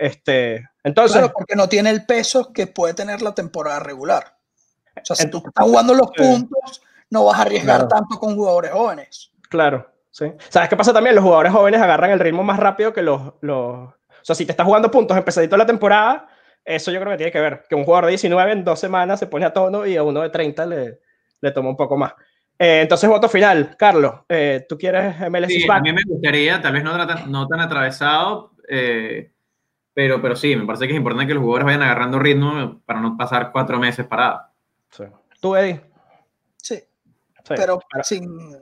Este, 0.00 0.66
entonces, 0.82 1.18
claro, 1.18 1.32
porque 1.34 1.54
no 1.54 1.68
tiene 1.68 1.90
el 1.90 2.06
peso 2.06 2.54
que 2.54 2.66
puede 2.66 2.94
tener 2.94 3.20
la 3.20 3.34
temporada 3.34 3.80
regular. 3.80 4.34
O 4.96 5.04
sea, 5.04 5.14
si 5.14 5.28
tú 5.28 5.42
estás 5.46 5.66
jugando 5.66 5.92
los 5.92 6.10
puntos, 6.12 6.82
no 7.10 7.26
vas 7.26 7.38
a 7.38 7.42
arriesgar 7.42 7.80
claro. 7.80 7.88
tanto 7.88 8.18
con 8.18 8.34
jugadores 8.34 8.70
jóvenes. 8.70 9.30
Claro, 9.50 9.92
sí. 10.10 10.32
¿Sabes 10.48 10.70
qué 10.70 10.76
pasa 10.78 10.94
también? 10.94 11.14
Los 11.14 11.24
jugadores 11.24 11.52
jóvenes 11.52 11.82
agarran 11.82 12.12
el 12.12 12.18
ritmo 12.18 12.42
más 12.42 12.58
rápido 12.58 12.94
que 12.94 13.02
los... 13.02 13.34
los... 13.42 13.90
O 13.90 14.22
sea, 14.22 14.34
si 14.34 14.46
te 14.46 14.52
estás 14.52 14.64
jugando 14.64 14.90
puntos 14.90 15.18
empezadito 15.18 15.54
la 15.58 15.66
temporada, 15.66 16.28
eso 16.64 16.90
yo 16.90 16.98
creo 16.98 17.12
que 17.12 17.18
tiene 17.18 17.32
que 17.32 17.40
ver. 17.40 17.64
Que 17.68 17.74
un 17.74 17.84
jugador 17.84 18.06
de 18.06 18.12
19 18.12 18.52
en 18.52 18.64
dos 18.64 18.80
semanas 18.80 19.18
se 19.18 19.26
pone 19.26 19.44
a 19.44 19.52
tono 19.52 19.84
y 19.84 19.98
a 19.98 20.02
uno 20.02 20.22
de 20.22 20.30
30 20.30 20.64
le, 20.64 21.00
le 21.42 21.50
toma 21.50 21.68
un 21.68 21.76
poco 21.76 21.98
más. 21.98 22.14
Eh, 22.58 22.80
entonces, 22.80 23.08
voto 23.08 23.28
final. 23.28 23.76
Carlos, 23.78 24.14
eh, 24.30 24.64
¿tú 24.66 24.78
quieres 24.78 25.18
MLS 25.30 25.48
sí, 25.48 25.66
A 25.68 25.80
mí 25.80 25.92
me 25.92 26.02
gustaría, 26.06 26.60
tal 26.62 26.72
vez 26.72 26.84
no, 26.84 27.06
tan, 27.06 27.30
no 27.30 27.46
tan 27.46 27.60
atravesado, 27.60 28.52
eh, 28.66 29.32
pero, 30.00 30.22
pero 30.22 30.34
sí, 30.34 30.56
me 30.56 30.64
parece 30.64 30.86
que 30.86 30.94
es 30.94 30.96
importante 30.96 31.26
que 31.26 31.34
los 31.34 31.42
jugadores 31.42 31.66
vayan 31.66 31.82
agarrando 31.82 32.18
ritmo 32.18 32.80
para 32.86 33.02
no 33.02 33.18
pasar 33.18 33.52
cuatro 33.52 33.78
meses 33.78 34.06
parados. 34.06 34.40
Sí. 34.88 35.04
¿Tú, 35.42 35.54
Eddie? 35.54 35.78
Sí, 36.56 36.76
sí. 36.76 37.54
pero 37.54 37.78
para... 37.80 38.02
sin, 38.02 38.56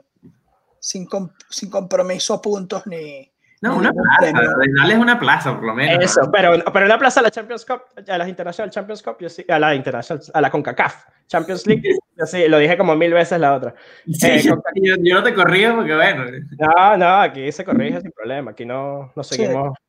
sin, 0.81 1.05
com 1.05 1.29
sin 1.49 1.69
compromiso 1.69 2.33
a 2.33 2.41
puntos 2.41 2.85
ni... 2.87 3.31
No, 3.61 3.77
una 3.77 3.93
plaza, 3.93 4.33
Renal 4.57 4.91
es 4.91 4.97
una 4.97 5.17
plaza, 5.17 5.55
por 5.55 5.63
lo 5.63 5.75
menos. 5.75 6.03
Eso, 6.03 6.29
pero, 6.29 6.61
pero 6.73 6.85
una 6.85 6.99
plaza 6.99 7.21
a 7.21 7.23
la 7.23 7.31
Champions 7.31 7.63
Cup, 7.65 7.83
a 8.05 8.17
la 8.17 8.27
International 8.27 8.69
Champions 8.69 9.01
Cup, 9.01 9.15
yo 9.21 9.29
sí, 9.29 9.45
a 9.47 9.59
la 9.59 9.75
International, 9.75 10.21
a 10.33 10.41
la 10.41 10.51
CONCACAF 10.51 11.05
Champions 11.25 11.65
League, 11.67 11.89
yo 12.17 12.25
sí, 12.25 12.49
lo 12.49 12.57
dije 12.57 12.77
como 12.77 12.97
mil 12.97 13.13
veces 13.13 13.39
la 13.39 13.55
otra. 13.55 13.73
Sí, 14.11 14.27
eh, 14.27 14.41
yo, 14.43 14.55
yo, 15.01 15.15
no 15.15 15.23
te 15.23 15.33
corrijo 15.33 15.75
porque, 15.75 15.95
bueno. 15.95 16.25
No, 16.57 16.97
no, 16.97 17.21
aquí 17.21 17.49
se 17.53 17.63
corrige 17.63 18.01
sin 18.01 18.11
problema, 18.11 18.51
aquí 18.51 18.65
no, 18.65 19.13
no 19.15 19.23
seguimos. 19.23 19.69
Sí. 19.77 19.88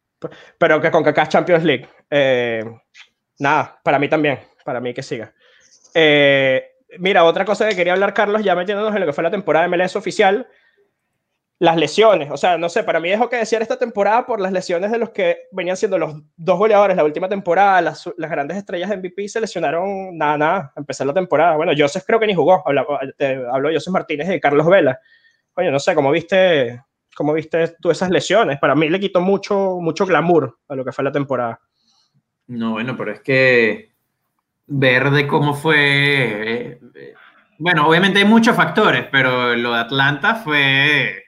Pero 0.59 0.81
que 0.81 0.91
CONCACAF 0.91 1.29
Champions 1.29 1.65
League, 1.65 1.89
eh, 2.11 2.65
nada, 3.39 3.81
para 3.83 3.99
mí 3.99 4.09
también, 4.09 4.39
para 4.65 4.81
mí 4.81 4.93
que 4.93 5.03
siga. 5.03 5.33
Eh, 5.95 6.73
mira, 6.99 7.25
otra 7.25 7.45
cosa 7.45 7.69
que 7.69 7.77
quería 7.77 7.95
hablar, 7.95 8.15
Carlos, 8.15 8.43
ya 8.43 8.55
metiéndonos 8.55 8.95
en 8.95 9.01
lo 9.01 9.07
que 9.07 9.13
fue 9.13 9.25
la 9.25 9.31
temporada 9.31 9.67
de 9.67 9.77
MLS 9.77 9.97
oficial, 9.97 10.49
las 11.59 11.77
lesiones. 11.77 12.31
O 12.31 12.37
sea, 12.37 12.59
no 12.59 12.69
sé, 12.69 12.85
para 12.85 13.01
mí 13.01 13.11
dejó 13.11 13.29
que 13.29 13.37
desear 13.37 13.63
esta 13.63 13.79
temporada 13.79 14.27
por 14.27 14.41
las 14.41 14.53
lesiones 14.53 14.91
de 14.91 14.99
los 14.99 15.11
que 15.11 15.49
venían 15.53 15.77
siendo 15.77 15.99
los 15.99 16.15
dos 16.37 16.59
goleadores 16.59 16.97
la 16.97 17.05
última 17.05 17.29
temporada. 17.29 17.81
Las, 17.83 18.11
las 18.17 18.31
grandes 18.31 18.57
estrellas 18.57 18.91
de 18.91 18.97
MVP 18.97 19.29
se 19.29 19.41
lesionaron 19.41 20.17
nada, 20.17 20.39
nada, 20.39 20.73
empezar 20.77 21.07
la 21.07 21.15
temporada. 21.15 21.57
Bueno, 21.57 21.73
Joseph 21.77 22.05
creo 22.07 22.19
que 22.19 22.27
ni 22.27 22.35
jugó. 22.35 22.63
Hablo, 22.67 22.87
hablo 23.53 23.71
Joseph 23.73 23.93
Martínez 23.93 24.31
y 24.31 24.41
Carlos 24.41 24.67
Vela. 24.67 25.01
Oye, 25.55 25.71
no 25.71 25.79
sé, 25.79 25.95
¿cómo 25.95 26.11
viste, 26.11 26.81
cómo 27.21 27.35
viste 27.35 27.77
tú 27.83 27.91
esas 27.91 28.09
lesiones? 28.09 28.59
Para 28.59 28.75
mí 28.75 28.89
le 28.89 28.99
quitó 28.99 29.21
mucho, 29.21 29.77
mucho 29.79 30.07
glamour 30.07 30.57
a 30.67 30.75
lo 30.75 30.87
que 30.87 30.91
fue 30.91 31.05
la 31.05 31.13
temporada. 31.13 31.61
No, 32.47 32.71
bueno, 32.71 32.97
pero 32.97 33.13
es 33.13 33.21
que 33.21 33.93
ver 34.67 35.11
de 35.11 35.27
cómo 35.27 35.53
fue... 35.53 35.77
Eh, 35.77 36.81
eh, 36.95 37.15
bueno, 37.59 37.87
obviamente 37.87 38.21
hay 38.21 38.25
muchos 38.25 38.57
factores, 38.57 39.05
pero 39.13 39.55
lo 39.55 39.75
de 39.75 39.81
Atlanta 39.81 40.37
fue 40.37 41.25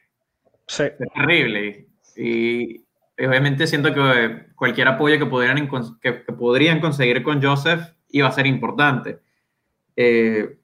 Sí. 0.66 0.84
Terrible. 1.14 1.88
Y, 2.16 2.76
y, 2.76 3.26
obviamente 3.26 3.66
siento 3.66 3.92
que 3.92 4.46
cualquier 4.56 4.88
apoyo 4.88 5.18
que, 5.18 5.26
pudieran, 5.26 5.68
que, 6.00 6.25
que, 6.25 6.32
podrían 6.32 6.80
conseguir 6.80 7.22
con 7.22 7.42
Joseph 7.42 7.82
iba 8.08 8.28
a 8.28 8.32
ser 8.32 8.46
importante. 8.46 9.20
Eh, 9.94 10.56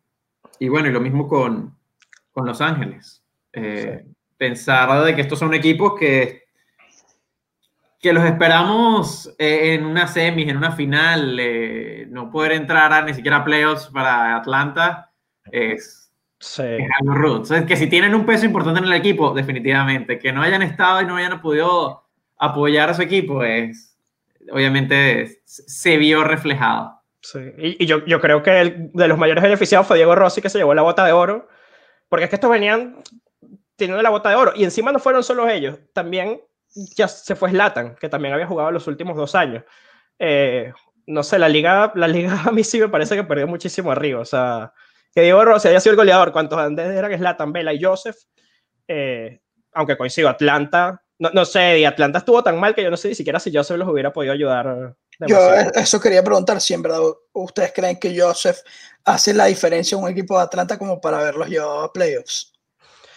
y 0.59 0.69
bueno, 0.69 0.89
y 0.89 0.93
lo 0.93 1.01
mismo 1.01 1.29
con, 1.29 1.77
con 2.33 2.47
Los 2.47 2.63
Ángeles. 2.63 3.23
Eh, 3.53 4.05
sí. 4.07 4.15
Pensar 4.39 5.05
de 5.05 5.15
que 5.15 5.21
estos 5.21 5.39
son 5.39 5.53
equipos 5.53 5.95
que, 5.99 6.45
que 8.01 8.13
los 8.13 8.25
esperamos 8.25 9.35
eh, 9.39 9.75
en 9.75 9.85
una 9.85 10.07
semis, 10.07 10.49
en 10.49 10.57
una 10.57 10.73
final, 10.73 11.37
eh, 11.39 12.07
no 12.09 12.31
poder 12.31 12.53
entrar 12.53 12.93
a 12.93 13.03
ni 13.03 13.13
siquiera 13.13 13.39
a 13.39 13.45
playoffs 13.45 13.89
para 13.93 14.37
Atlanta 14.37 15.13
es 15.51 16.09
Sí. 16.41 16.63
Es 16.63 17.65
que 17.67 17.77
si 17.77 17.89
tienen 17.89 18.15
un 18.15 18.25
peso 18.25 18.47
importante 18.47 18.79
en 18.79 18.87
el 18.87 18.93
equipo, 18.93 19.35
definitivamente. 19.35 20.19
Que 20.19 20.33
no 20.33 20.43
hayan 20.43 20.63
estado 20.63 21.03
y 21.03 21.07
no 21.07 21.17
hayan 21.17 21.41
podido 21.41 22.05
apoyar 22.39 22.91
a 22.91 22.95
su 22.95 23.03
equipo, 23.03 23.43
es 23.43 23.97
obviamente 24.51 25.41
se 25.45 25.97
vio 25.97 26.23
reflejado. 26.25 27.03
Sí. 27.21 27.41
Y, 27.59 27.85
y 27.85 27.87
yo, 27.87 28.05
yo, 28.07 28.21
creo 28.21 28.43
que 28.43 28.61
el, 28.61 28.91
de 28.93 29.09
los 29.09 29.19
mayores 29.19 29.43
beneficiados 29.43 29.87
fue 29.87 29.97
Diego 29.97 30.15
Rossi, 30.15 30.41
que 30.41 30.49
se 30.49 30.59
llevó 30.59 30.75
la 30.75 30.83
bota 30.83 31.05
de 31.05 31.13
oro. 31.13 31.49
Porque 32.09 32.25
es 32.25 32.31
que 32.31 32.37
estos 32.37 32.51
venían 32.51 32.97
teniendo 33.79 34.03
la 34.03 34.11
bota 34.11 34.29
de 34.29 34.37
oro. 34.37 34.53
Y 34.55 34.65
encima 34.65 34.93
no 34.93 34.99
fueron 34.99 35.23
solo 35.23 35.49
ellos, 35.49 35.79
también 35.95 36.43
ya 36.97 37.09
se 37.09 37.35
fue 37.35 37.51
Slatan, 37.51 37.97
que 37.97 38.09
también 38.09 38.35
había 38.35 38.47
jugado 38.47 38.71
los 38.71 38.87
últimos 38.87 39.17
dos 39.17 39.35
años. 39.35 39.65
Eh, 40.19 40.73
no 41.07 41.23
sé, 41.23 41.39
la 41.39 41.49
liga, 41.49 41.93
la 41.95 42.09
liga 42.09 42.43
a 42.47 42.53
mí 42.53 42.63
sí 42.65 42.79
me 42.81 42.89
parece 42.89 43.17
que 43.17 43.25
perdió 43.25 43.47
muchísimo 43.47 43.91
arriba. 43.91 44.21
O 44.21 44.25
sea, 44.25 44.73
que 45.15 45.23
Diego 45.23 45.45
Rossi 45.45 45.69
haya 45.69 45.81
sido 45.81 45.93
el 45.93 45.97
goleador, 45.97 46.33
cuantos 46.33 46.59
antes 46.59 46.87
eran 46.87 47.17
Slatan, 47.17 47.53
Vela 47.53 47.73
y 47.73 47.83
Joseph, 47.83 48.17
eh, 48.87 49.41
aunque 49.73 49.97
coincido, 49.97 50.29
Atlanta, 50.29 51.03
no, 51.21 51.31
no, 51.33 51.45
sé, 51.45 51.81
y 51.81 51.85
Atlanta 51.85 52.19
estuvo 52.19 52.43
tan 52.43 52.61
mal 52.61 52.75
que 52.75 52.83
yo 52.83 52.91
no 52.91 52.97
sé 52.97 53.09
ni 53.09 53.15
siquiera 53.15 53.41
si 53.41 53.55
Joseph 53.55 53.79
los 53.79 53.89
hubiera 53.89 54.13
podido 54.13 54.33
ayudar. 54.33 54.97
Demasiado. 55.19 55.73
Yo 55.73 55.81
eso 55.81 56.01
quería 56.01 56.23
preguntar 56.23 56.61
si 56.61 56.75
en 56.75 56.83
verdad 56.83 57.01
ustedes 57.33 57.73
creen 57.73 57.99
que 57.99 58.19
Joseph 58.21 58.59
hace 59.05 59.35
la 59.35 59.47
diferencia 59.47 59.97
en 59.97 60.05
un 60.05 60.11
equipo 60.11 60.37
de 60.37 60.45
Atlanta 60.45 60.79
como 60.79 61.01
para 61.01 61.19
verlos 61.19 61.49
llevado 61.49 61.81
a 61.81 61.93
playoffs. 61.93 62.58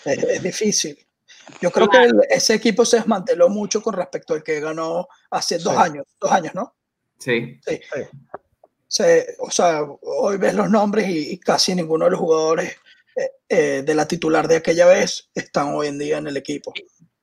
Es, 0.05 0.23
es 0.23 0.43
difícil. 0.43 0.97
Yo 1.61 1.71
creo 1.71 1.87
claro. 1.87 2.05
que 2.05 2.11
el, 2.11 2.37
ese 2.37 2.53
equipo 2.53 2.85
se 2.85 2.97
desmanteló 2.97 3.49
mucho 3.49 3.81
con 3.81 3.93
respecto 3.93 4.33
al 4.33 4.43
que 4.43 4.59
ganó 4.59 5.07
hace 5.29 5.57
dos 5.57 5.73
sí. 5.73 5.79
años, 5.81 6.05
dos 6.19 6.31
años, 6.31 6.53
¿no? 6.55 6.75
Sí. 7.19 7.59
sí. 7.65 7.79
Se, 8.87 9.35
o 9.39 9.49
sea, 9.49 9.83
hoy 10.01 10.37
ves 10.37 10.53
los 10.53 10.69
nombres 10.69 11.07
y, 11.09 11.37
casi 11.39 11.73
ninguno 11.75 12.05
de 12.05 12.11
los 12.11 12.19
jugadores 12.19 12.75
eh, 13.15 13.31
eh, 13.47 13.83
de 13.85 13.95
la 13.95 14.07
titular 14.07 14.47
de 14.47 14.57
aquella 14.57 14.85
vez 14.85 15.29
están 15.33 15.73
hoy 15.73 15.87
en 15.87 15.97
día 15.97 16.17
en 16.17 16.27
el 16.27 16.37
equipo. 16.37 16.73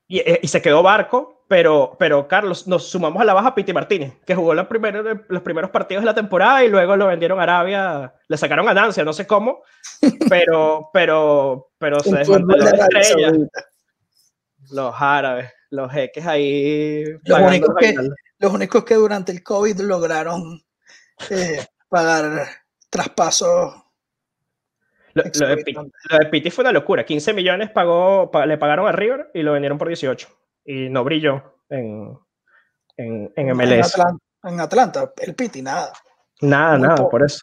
Y, 0.09 0.23
y, 0.43 0.49
se 0.49 0.63
quedó 0.63 0.83
Barco, 0.83 1.45
pero, 1.49 1.97
pero 1.99 2.29
Carlos, 2.29 2.67
nos 2.67 2.89
sumamos 2.89 3.21
a 3.21 3.25
la 3.25 3.35
baja 3.35 3.55
Piti 3.55 3.73
Martínez, 3.73 4.15
que 4.27 4.35
jugó 4.35 4.55
los 4.55 4.67
primeros, 4.67 5.05
los 5.29 5.43
primeros 5.43 5.71
partidos 5.71 6.03
de 6.03 6.07
la 6.07 6.15
temporada 6.15 6.65
y 6.65 6.69
luego 6.69 6.97
lo 6.97 7.07
vendieron 7.07 7.41
a 7.41 7.45
Arabia, 7.45 8.15
le 8.29 8.37
sacaron 8.37 8.67
ganancia, 8.67 9.05
no 9.05 9.15
sé 9.15 9.27
cómo, 9.27 9.63
pero, 10.29 10.91
pero, 10.93 11.71
pero 11.79 12.01
se 12.01 12.17
desmanteló 12.17 12.65
la 12.65 12.71
estrella. 12.71 13.33
Los 14.71 14.95
árabes, 14.99 15.51
los 15.71 15.91
jeques 15.91 16.27
ahí. 16.27 17.05
Los 17.25 17.41
únicos, 17.41 17.75
que, 17.79 17.95
los 18.39 18.53
únicos 18.53 18.85
que 18.85 18.95
durante 18.95 19.33
el 19.33 19.43
COVID 19.43 19.81
lograron 19.81 20.63
eh, 21.31 21.67
pagar 21.89 22.47
traspasos. 22.91 23.75
Lo, 25.39 26.19
de 26.19 26.27
Piti, 26.31 26.51
fue 26.51 26.63
una 26.63 26.73
locura. 26.73 27.05
15 27.05 27.33
millones 27.33 27.71
pagó, 27.71 28.31
le 28.47 28.59
pagaron 28.59 28.87
a 28.87 28.93
River 28.93 29.31
y 29.35 29.43
lo 29.43 29.53
vendieron 29.53 29.79
por 29.79 29.89
18 29.89 30.29
y 30.65 30.89
no 30.89 31.05
brilló 31.05 31.61
en, 31.69 32.19
en, 32.97 33.33
en 33.35 33.57
MLS. 33.57 33.95
En 34.45 34.61
Atlanta, 34.61 35.13
el 35.19 35.35
Piti, 35.35 35.63
nada. 35.63 35.93
Nada, 36.41 36.79
nada, 36.79 37.09
por 37.09 37.25
eso. 37.25 37.41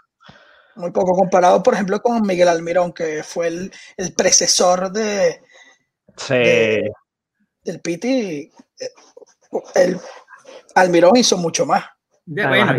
Muy 0.76 0.92
poco 0.92 1.14
comparado, 1.14 1.62
por 1.64 1.74
ejemplo, 1.74 2.02
con 2.02 2.22
Miguel 2.22 2.48
Almirón, 2.48 2.94
que 2.94 3.24
fue 3.24 3.48
el, 3.48 3.72
el 3.98 4.14
precesor 4.14 4.92
de, 4.92 5.42
sí. 6.18 6.34
del 7.64 7.82
Piti. 7.82 8.52
Eh, 8.80 8.90
el 9.76 10.00
Almirón 10.76 11.16
hizo 11.16 11.38
mucho 11.38 11.66
más. 11.66 11.86
Ya, 12.26 12.50
bueno, 12.50 12.76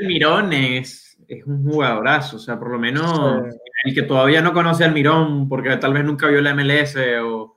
Almirón 0.00 0.52
es, 0.52 1.15
es, 1.28 1.44
un 1.46 1.64
jugadorazo, 1.64 2.36
o 2.36 2.38
sea, 2.38 2.58
por 2.58 2.70
lo 2.70 2.78
menos 2.78 3.44
el 3.84 3.94
que 3.94 4.02
todavía 4.02 4.42
no 4.42 4.52
conoce 4.52 4.84
a 4.84 4.86
Almirón 4.86 5.48
porque 5.48 5.76
tal 5.76 5.92
vez 5.92 6.04
nunca 6.04 6.28
vio 6.28 6.40
la 6.40 6.54
MLS 6.54 6.96
o 7.22 7.56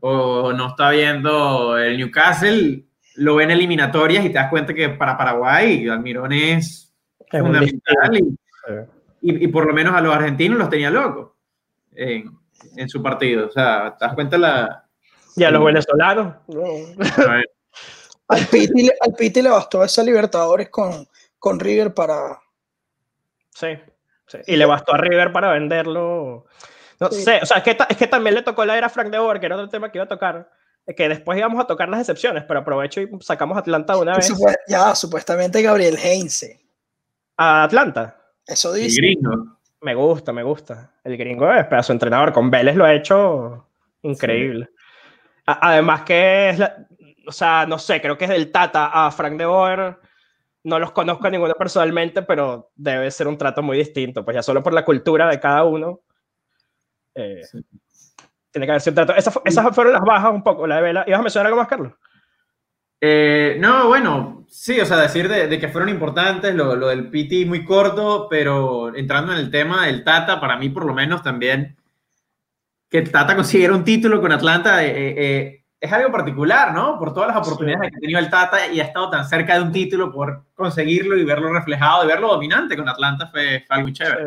o 0.00 0.52
no 0.52 0.68
está 0.68 0.90
viendo 0.90 1.76
el 1.76 1.96
Newcastle, 1.96 2.84
lo 3.16 3.36
ven 3.36 3.50
eliminatorias 3.50 4.24
y 4.24 4.28
te 4.28 4.34
das 4.34 4.50
cuenta 4.50 4.72
que 4.72 4.90
para 4.90 5.16
Paraguay 5.16 5.88
Almirón 5.88 6.32
es, 6.32 6.94
fundamental 7.30 8.20
y, 9.20 9.48
por 9.48 9.66
lo 9.66 9.74
menos 9.74 9.94
a 9.94 10.00
los 10.00 10.14
argentinos 10.14 10.58
los 10.58 10.70
tenía 10.70 10.90
locos 10.90 11.32
en, 11.92 12.30
en 12.76 12.88
su 12.88 13.02
partido. 13.02 13.48
O 13.48 13.50
sea, 13.50 13.96
te 13.98 14.04
das 14.04 14.14
cuenta 14.14 14.38
la... 14.38 14.84
Y 15.36 15.42
a 15.42 15.50
los 15.50 15.64
venezolanos. 15.64 16.36
al, 18.28 18.46
Piti, 18.46 19.42
le 19.42 19.50
bastó 19.50 19.82
esa 19.82 20.02
Libertadores 20.04 20.68
con, 20.68 21.08
con 21.38 21.58
River 21.58 21.92
para... 21.92 22.38
Sí, 23.58 23.78
sí, 24.26 24.38
y 24.46 24.56
le 24.56 24.66
bastó 24.66 24.94
a 24.94 24.98
River 24.98 25.32
para 25.32 25.50
venderlo 25.52 26.46
no 27.00 27.10
sé, 27.10 27.38
o 27.42 27.46
sea, 27.46 27.58
es 27.58 27.62
que, 27.62 27.76
es 27.88 27.96
que 27.96 28.06
también 28.06 28.34
le 28.34 28.42
tocó 28.42 28.64
la 28.64 28.76
era 28.76 28.88
Frank 28.88 29.10
de 29.10 29.18
Boer, 29.18 29.38
que 29.38 29.46
era 29.46 29.56
otro 29.56 29.68
tema 29.68 29.90
que 29.90 29.98
iba 29.98 30.04
a 30.04 30.08
tocar, 30.08 30.50
que 30.96 31.08
después 31.08 31.38
íbamos 31.38 31.62
a 31.62 31.66
tocar 31.66 31.88
las 31.88 32.00
excepciones, 32.00 32.44
pero 32.44 32.60
aprovecho 32.60 33.00
y 33.00 33.08
sacamos 33.20 33.56
Atlanta 33.56 33.96
una 33.96 34.16
vez. 34.16 34.32
Ya, 34.66 34.94
supuestamente 34.94 35.62
Gabriel 35.62 35.96
Heinze. 35.96 36.60
¿A 37.36 37.64
Atlanta? 37.64 38.16
Eso 38.44 38.72
dice. 38.72 39.00
El 39.00 39.06
gringo. 39.06 39.58
Me 39.80 39.94
gusta, 39.94 40.32
me 40.32 40.42
gusta. 40.42 40.90
El 41.04 41.16
gringo 41.16 41.52
es 41.52 41.66
pedazo 41.66 41.92
entrenador. 41.92 42.32
Con 42.32 42.50
Vélez 42.50 42.74
lo 42.74 42.84
ha 42.84 42.92
hecho 42.92 43.68
increíble. 44.02 44.68
Además 45.46 46.02
que 46.02 46.50
es, 46.50 46.60
o 47.26 47.32
sea, 47.32 47.64
no 47.66 47.78
sé, 47.78 48.00
creo 48.00 48.18
que 48.18 48.24
es 48.24 48.30
del 48.30 48.50
Tata 48.50 49.06
a 49.06 49.10
Frank 49.12 49.38
de 49.38 49.46
Boer. 49.46 49.98
No 50.64 50.78
los 50.78 50.92
conozco 50.92 51.26
a 51.26 51.30
ninguno 51.30 51.54
personalmente, 51.54 52.22
pero 52.22 52.70
debe 52.74 53.10
ser 53.10 53.28
un 53.28 53.38
trato 53.38 53.62
muy 53.62 53.78
distinto, 53.78 54.24
pues 54.24 54.34
ya 54.34 54.42
solo 54.42 54.62
por 54.62 54.72
la 54.72 54.84
cultura 54.84 55.28
de 55.28 55.40
cada 55.40 55.64
uno 55.64 56.00
eh, 57.14 57.42
tiene 58.50 58.66
que 58.66 58.72
haber 58.72 58.80
cierto 58.80 59.06
trato. 59.06 59.18
Esas, 59.44 59.74
fueron 59.74 59.92
las 59.92 60.02
bajas 60.02 60.32
un 60.32 60.42
poco, 60.42 60.66
la 60.66 60.76
de 60.76 60.82
Vela. 60.82 61.04
¿Ibas 61.06 61.20
a 61.20 61.22
mencionar 61.22 61.46
algo 61.46 61.58
más, 61.58 61.68
Carlos? 61.68 61.92
Eh, 63.00 63.56
no, 63.60 63.88
bueno, 63.88 64.44
sí, 64.48 64.80
o 64.80 64.84
sea, 64.86 64.96
decir 64.96 65.28
de, 65.28 65.58
que 65.58 65.68
fueron 65.68 65.88
importantes, 65.88 66.54
lo, 66.54 66.74
lo, 66.74 66.88
del 66.88 67.10
PT 67.10 67.46
muy 67.46 67.64
corto, 67.64 68.26
pero 68.28 68.94
entrando 68.96 69.32
en 69.32 69.38
el 69.38 69.50
tema 69.50 69.86
del 69.86 70.02
Tata, 70.02 70.40
para 70.40 70.56
mí 70.56 70.68
por 70.68 70.84
lo 70.84 70.94
menos 70.94 71.22
también, 71.22 71.76
que 72.90 73.02
Tata 73.02 73.36
consiguiera 73.36 73.74
un 73.74 73.84
título 73.84 74.20
con 74.20 74.32
Atlanta 74.32 74.84
eh, 74.84 75.57
es 75.80 75.92
algo 75.92 76.10
particular, 76.10 76.72
¿no? 76.72 76.98
Por 76.98 77.14
todas 77.14 77.28
las 77.28 77.36
oportunidades 77.36 77.90
que 77.90 77.96
ha 77.96 78.00
tenido 78.00 78.18
el 78.18 78.30
Tata 78.30 78.66
y 78.66 78.80
ha 78.80 78.84
estado 78.84 79.10
tan 79.10 79.24
cerca 79.24 79.54
de 79.54 79.62
un 79.62 79.72
título, 79.72 80.12
por 80.12 80.44
conseguirlo 80.54 81.16
y 81.16 81.24
verlo 81.24 81.52
reflejado 81.52 82.04
y 82.04 82.08
verlo 82.08 82.28
dominante 82.28 82.76
con 82.76 82.88
Atlanta 82.88 83.28
fue, 83.28 83.64
algo 83.68 83.90
chévere. 83.90 84.24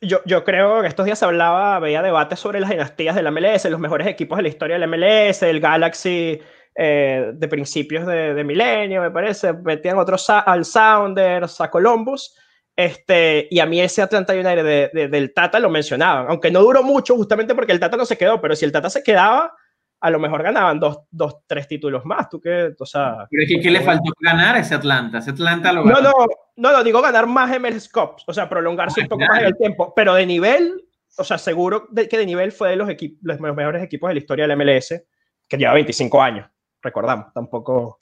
Yo, 0.00 0.20
yo, 0.24 0.44
creo 0.44 0.80
que 0.80 0.88
estos 0.88 1.04
días 1.04 1.18
se 1.18 1.24
hablaba, 1.24 1.78
veía 1.78 2.02
debates 2.02 2.38
sobre 2.38 2.60
las 2.60 2.70
dinastías 2.70 3.14
del 3.14 3.30
MLS, 3.30 3.64
los 3.66 3.80
mejores 3.80 4.06
equipos 4.06 4.36
de 4.36 4.42
la 4.42 4.48
historia 4.48 4.78
del 4.78 4.88
MLS, 4.88 5.42
el 5.42 5.60
Galaxy 5.60 6.40
eh, 6.74 7.32
de 7.34 7.48
principios 7.48 8.06
de, 8.06 8.32
de, 8.32 8.44
milenio, 8.44 9.02
me 9.02 9.10
parece, 9.10 9.52
metían 9.52 9.98
otros 9.98 10.28
al 10.30 10.64
Sounders, 10.64 11.60
a 11.60 11.70
Columbus, 11.70 12.34
este, 12.74 13.46
y 13.50 13.60
a 13.60 13.66
mí 13.66 13.80
ese 13.80 14.00
Atlanta 14.00 14.32
United 14.32 14.90
de, 14.92 15.08
del 15.08 15.34
Tata 15.34 15.60
lo 15.60 15.68
mencionaban, 15.68 16.26
aunque 16.28 16.50
no 16.50 16.62
duró 16.62 16.82
mucho 16.82 17.14
justamente 17.14 17.54
porque 17.54 17.72
el 17.72 17.80
Tata 17.80 17.98
no 17.98 18.06
se 18.06 18.16
quedó, 18.16 18.40
pero 18.40 18.56
si 18.56 18.64
el 18.64 18.72
Tata 18.72 18.88
se 18.88 19.02
quedaba, 19.02 19.54
a 20.02 20.10
lo 20.10 20.18
mejor 20.18 20.42
ganaban 20.42 20.80
dos, 20.80 20.98
dos 21.12 21.46
tres 21.46 21.68
títulos 21.68 22.04
más. 22.04 22.28
¿Tú 22.28 22.40
qué? 22.40 22.74
O 22.76 22.84
sea, 22.84 23.24
Pero 23.30 23.44
es 23.44 23.48
que, 23.48 23.60
¿qué 23.60 23.70
le 23.70 23.82
faltó 23.82 24.12
ganar 24.20 24.56
a 24.56 24.58
ese 24.58 24.74
Atlanta? 24.74 25.18
Ese 25.18 25.30
Atlanta 25.30 25.72
lo 25.72 25.84
ganó. 25.84 26.00
No, 26.00 26.10
no, 26.10 26.12
no, 26.56 26.72
no, 26.72 26.82
digo 26.82 27.00
ganar 27.00 27.28
más 27.28 27.56
MLS 27.60 27.88
Cups, 27.88 28.24
o 28.26 28.32
sea, 28.32 28.48
prolongarse 28.48 29.00
ah, 29.00 29.04
un 29.04 29.08
poco 29.08 29.24
más 29.24 29.38
en 29.38 29.46
el 29.46 29.56
tiempo, 29.56 29.92
pero 29.94 30.14
de 30.14 30.26
nivel, 30.26 30.84
o 31.16 31.22
sea, 31.22 31.38
seguro 31.38 31.86
de, 31.90 32.08
que 32.08 32.18
de 32.18 32.26
nivel 32.26 32.50
fue 32.50 32.70
de 32.70 32.76
los, 32.76 32.88
los 33.22 33.40
mejores 33.40 33.82
equipos 33.82 34.08
de 34.08 34.14
la 34.14 34.18
historia 34.18 34.48
del 34.48 34.56
MLS, 34.56 35.04
que 35.48 35.56
lleva 35.56 35.74
25 35.74 36.20
años, 36.20 36.50
recordamos, 36.82 37.32
tampoco, 37.32 37.98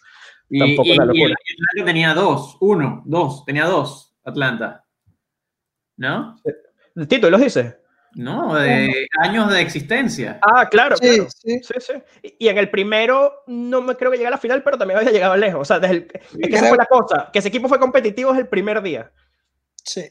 tampoco 0.49 0.89
y, 0.89 0.93
una 0.93 1.05
locura. 1.05 1.35
Y 1.45 1.53
Atlanta 1.53 1.85
tenía 1.85 2.15
dos, 2.15 2.57
uno, 2.61 3.03
dos, 3.05 3.45
tenía 3.45 3.67
dos, 3.67 4.17
Atlanta. 4.25 4.87
¿No? 5.99 6.35
¿El 6.97 7.07
título 7.07 7.37
dice? 7.37 7.80
¿No? 8.15 8.55
De 8.55 9.07
años 9.21 9.51
de 9.51 9.61
existencia. 9.61 10.39
Ah, 10.43 10.69
claro, 10.69 10.97
sí, 10.97 11.03
claro. 11.03 11.29
Sí. 11.31 11.61
sí, 11.63 11.75
sí. 11.79 12.33
Y, 12.39 12.49
en 12.49 12.59
el 12.59 12.71
primero 12.71 13.43
no 13.47 13.83
me 13.83 13.97
creo 13.97 14.11
que 14.11 14.17
llegue 14.17 14.29
a 14.29 14.33
la 14.33 14.39
final, 14.39 14.63
pero 14.63 14.79
también 14.79 14.99
había 14.99 15.13
llegado 15.13 15.37
lejos. 15.37 15.61
O 15.61 15.65
sea, 15.65 15.79
desde 15.79 15.95
el, 15.95 16.09
es 16.39 16.49
que 16.49 16.57
esa 16.57 16.69
fue 16.69 16.79
la 16.79 16.87
cosa, 16.87 17.31
que 17.33 17.39
ese 17.39 17.49
equipo 17.49 17.69
fue 17.69 17.79
competitivo 17.79 18.31
desde 18.31 18.43
el 18.43 18.49
primer 18.49 18.83
día. 18.83 19.11
Sí. 19.85 20.05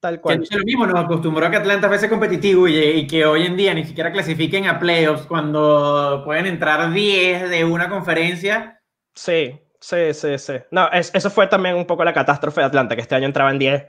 Tal 0.00 0.20
cual. 0.20 0.46
Que 0.48 0.56
lo 0.56 0.64
mismo 0.64 0.86
nos 0.86 1.04
acostumbró 1.04 1.46
a 1.46 1.50
que 1.50 1.58
Atlanta 1.58 1.88
fuese 1.88 2.08
competitivo 2.08 2.66
y, 2.66 2.78
y, 2.78 3.06
que 3.06 3.26
hoy 3.26 3.44
en 3.44 3.56
día 3.56 3.74
ni 3.74 3.84
siquiera 3.84 4.10
clasifiquen 4.10 4.66
a 4.66 4.78
playoffs 4.78 5.26
cuando 5.26 6.22
pueden 6.24 6.46
entrar 6.46 6.90
10 6.90 7.50
de 7.50 7.64
una 7.64 7.90
conferencia. 7.90 8.80
Sí, 9.14 9.60
sí, 9.78 10.14
sí, 10.14 10.38
sí. 10.38 10.54
No, 10.70 10.90
es, 10.90 11.14
eso 11.14 11.28
fue 11.28 11.46
también 11.48 11.76
un 11.76 11.86
poco 11.86 12.02
la 12.02 12.14
catástrofe 12.14 12.62
de 12.62 12.68
Atlanta, 12.68 12.96
que 12.96 13.02
este 13.02 13.14
año 13.14 13.26
entraban 13.26 13.58
10 13.58 13.86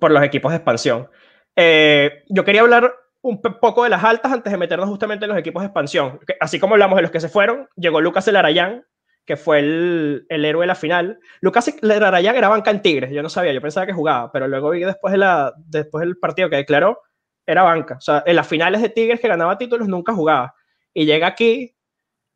por 0.00 0.10
los 0.10 0.22
equipos 0.24 0.50
de 0.50 0.56
expansión. 0.56 1.08
Eh, 1.56 2.24
yo 2.28 2.44
quería 2.44 2.62
hablar 2.62 2.94
un 3.20 3.40
poco 3.40 3.84
de 3.84 3.90
las 3.90 4.02
altas 4.02 4.32
antes 4.32 4.50
de 4.50 4.58
meternos 4.58 4.88
justamente 4.88 5.24
en 5.24 5.30
los 5.30 5.38
equipos 5.38 5.62
de 5.62 5.66
expansión. 5.66 6.18
Así 6.40 6.58
como 6.58 6.74
hablamos 6.74 6.96
de 6.96 7.02
los 7.02 7.10
que 7.10 7.20
se 7.20 7.28
fueron, 7.28 7.68
llegó 7.76 8.00
Lucas 8.00 8.26
Elarayán, 8.26 8.84
que 9.24 9.36
fue 9.36 9.60
el, 9.60 10.26
héroe 10.28 10.62
de 10.62 10.66
la 10.66 10.74
final. 10.74 11.20
Lucas 11.40 11.72
Elarayán 11.80 12.34
era 12.34 12.48
banca 12.48 12.72
en 12.72 12.82
Tigres, 12.82 13.12
yo 13.12 13.22
no 13.22 13.28
sabía, 13.28 13.52
yo 13.52 13.60
pensaba 13.60 13.86
que 13.86 13.92
jugaba, 13.92 14.32
pero 14.32 14.48
luego 14.48 14.70
vi 14.70 14.80
después, 14.80 15.14
de 15.14 15.52
después 15.66 16.00
del 16.04 16.18
partido 16.18 16.50
que 16.50 16.56
declaró, 16.56 17.00
era 17.46 17.62
banca. 17.62 17.96
O 17.96 18.00
sea, 18.00 18.24
en 18.26 18.34
las 18.34 18.48
finales 18.48 18.82
de 18.82 18.88
Tigres 18.88 19.20
que 19.20 19.28
ganaba 19.28 19.58
títulos 19.58 19.86
nunca 19.86 20.12
jugaba. 20.12 20.54
Y 20.92 21.06
llega 21.06 21.28
aquí 21.28 21.76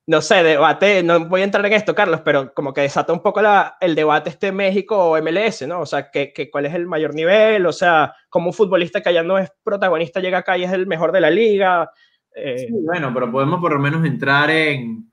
no 0.06 0.20
sé, 0.20 0.44
debate, 0.44 1.02
no 1.02 1.26
voy 1.26 1.40
a 1.40 1.44
entrar 1.44 1.66
en 1.66 1.72
esto, 1.72 1.94
Carlos, 1.94 2.20
pero 2.25 2.54
como 2.54 2.72
que 2.72 2.82
desata 2.82 3.12
un 3.12 3.22
poco 3.22 3.42
la, 3.42 3.76
el 3.80 3.96
debate 3.96 4.30
este 4.30 4.52
México 4.52 4.96
o 4.96 5.20
MLS, 5.20 5.66
¿no? 5.66 5.80
O 5.80 5.86
sea, 5.86 6.10
que, 6.12 6.32
que, 6.32 6.48
cuál 6.48 6.66
es 6.66 6.75
el 6.75 6.86
mayor 6.86 7.12
nivel, 7.12 7.66
o 7.66 7.72
sea, 7.72 8.14
como 8.28 8.48
un 8.48 8.52
futbolista 8.52 9.00
que 9.00 9.12
ya 9.12 9.25
no 9.25 9.36
es 9.36 9.50
protagonista 9.64 10.20
llega 10.20 10.38
acá 10.38 10.56
y 10.56 10.62
es 10.62 10.72
el 10.72 10.86
mejor 10.86 11.10
de 11.10 11.20
la 11.20 11.30
liga. 11.30 11.90
Eh. 12.36 12.68
bueno, 12.70 13.12
pero 13.12 13.32
podemos 13.32 13.60
por 13.60 13.72
lo 13.72 13.80
menos 13.80 14.04
entrar 14.04 14.50
en... 14.50 15.10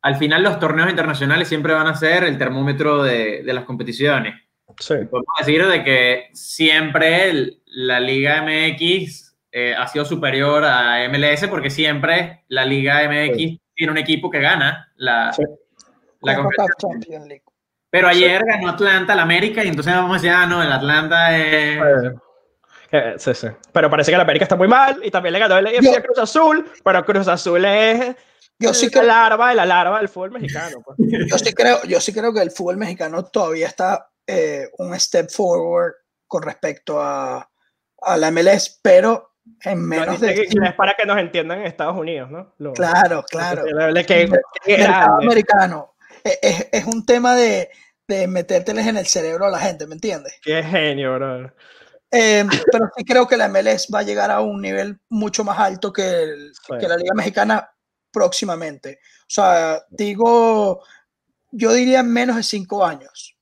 Al 0.00 0.16
final 0.16 0.42
los 0.42 0.58
torneos 0.58 0.90
internacionales 0.90 1.46
siempre 1.46 1.72
van 1.72 1.86
a 1.86 1.94
ser 1.94 2.24
el 2.24 2.38
termómetro 2.38 3.04
de, 3.04 3.44
de 3.44 3.52
las 3.52 3.64
competiciones. 3.64 4.34
Sí. 4.80 4.94
Podemos 5.08 5.34
decir 5.38 5.64
de 5.64 5.84
que 5.84 6.30
siempre 6.32 7.60
la 7.66 8.00
Liga 8.00 8.42
MX 8.42 9.36
eh, 9.52 9.74
ha 9.78 9.86
sido 9.86 10.04
superior 10.04 10.64
a 10.64 11.08
MLS 11.08 11.46
porque 11.46 11.70
siempre 11.70 12.42
la 12.48 12.64
Liga 12.64 13.08
MX 13.08 13.61
tiene 13.74 13.92
un 13.92 13.98
equipo 13.98 14.30
que 14.30 14.40
gana 14.40 14.92
la, 14.96 15.34
la 16.20 16.48
Champions 16.78 17.26
League. 17.26 17.44
Pero 17.90 18.08
ayer 18.08 18.42
ganó 18.44 18.70
Atlanta, 18.70 19.14
la 19.14 19.22
América, 19.22 19.62
y 19.62 19.68
entonces 19.68 19.92
vamos 19.92 20.12
a 20.12 20.14
decir, 20.14 20.30
ah, 20.30 20.46
no, 20.46 20.62
el 20.62 20.72
Atlanta 20.72 21.36
es... 21.36 21.80
Eh, 22.90 23.14
sí, 23.18 23.34
sí. 23.34 23.48
Pero 23.72 23.90
parece 23.90 24.10
que 24.10 24.16
la 24.16 24.22
América 24.22 24.44
está 24.44 24.56
muy 24.56 24.68
mal 24.68 25.00
y 25.02 25.10
también 25.10 25.34
le 25.34 25.38
ganó 25.38 25.58
el 25.58 25.66
EFC 25.66 25.96
a 25.96 26.02
Cruz 26.02 26.18
Azul, 26.18 26.70
pero 26.84 27.04
Cruz 27.04 27.28
Azul 27.28 27.64
es 27.64 28.16
yo 28.62 28.74
sí 28.74 28.90
creo, 28.90 29.02
la 29.02 29.14
larva, 29.14 29.54
la 29.54 29.66
larva 29.66 29.98
del 29.98 30.08
fútbol 30.08 30.32
mexicano. 30.32 30.82
Pues. 30.84 30.96
Yo, 31.28 31.38
sí 31.38 31.52
creo, 31.52 31.82
yo 31.84 32.00
sí 32.00 32.12
creo 32.12 32.32
que 32.32 32.40
el 32.40 32.50
fútbol 32.50 32.76
mexicano 32.76 33.24
todavía 33.24 33.66
está 33.66 34.10
eh, 34.26 34.70
un 34.78 34.98
step 34.98 35.30
forward 35.30 35.94
con 36.28 36.42
respecto 36.42 37.00
a, 37.00 37.50
a 38.02 38.16
la 38.16 38.30
MLS, 38.30 38.78
pero 38.82 39.31
en 39.64 39.88
menos 39.88 40.20
de... 40.20 40.42
es 40.42 40.74
para 40.76 40.94
que 40.94 41.06
nos 41.06 41.18
entiendan 41.18 41.60
en 41.60 41.66
Estados 41.66 41.96
Unidos, 41.96 42.30
¿no? 42.30 42.52
claro, 42.74 43.24
claro. 43.28 43.64
Que, 44.06 44.28
que, 44.64 44.84
americano. 44.84 45.94
Es, 46.24 46.68
es, 46.70 46.84
un 46.84 47.04
tema 47.04 47.34
de, 47.34 47.68
de 48.06 48.28
metérteles 48.28 48.86
en 48.86 48.96
el 48.96 49.06
cerebro 49.06 49.46
a 49.46 49.50
la 49.50 49.58
gente, 49.58 49.86
¿me 49.86 49.94
entiendes? 49.94 50.38
Qué 50.42 50.62
genio, 50.62 51.14
bro. 51.14 51.52
Em, 52.14 52.46
pero 52.70 52.90
sí 52.94 53.04
creo 53.04 53.26
que 53.26 53.38
la 53.38 53.48
MLS 53.48 53.88
va 53.92 54.00
a 54.00 54.04
llegar 54.04 54.30
a 54.30 54.40
un 54.40 54.60
nivel 54.60 55.00
mucho 55.08 55.44
más 55.44 55.58
alto 55.58 55.92
que, 55.92 56.50
que 56.78 56.86
la 56.86 56.96
Liga 56.96 57.14
Mexicana 57.14 57.70
próximamente. 58.12 58.98
O 59.22 59.30
sea, 59.30 59.82
digo, 59.88 60.84
yo 61.50 61.72
diría 61.72 62.02
menos 62.02 62.36
de 62.36 62.42
cinco 62.42 62.84
años. 62.84 63.36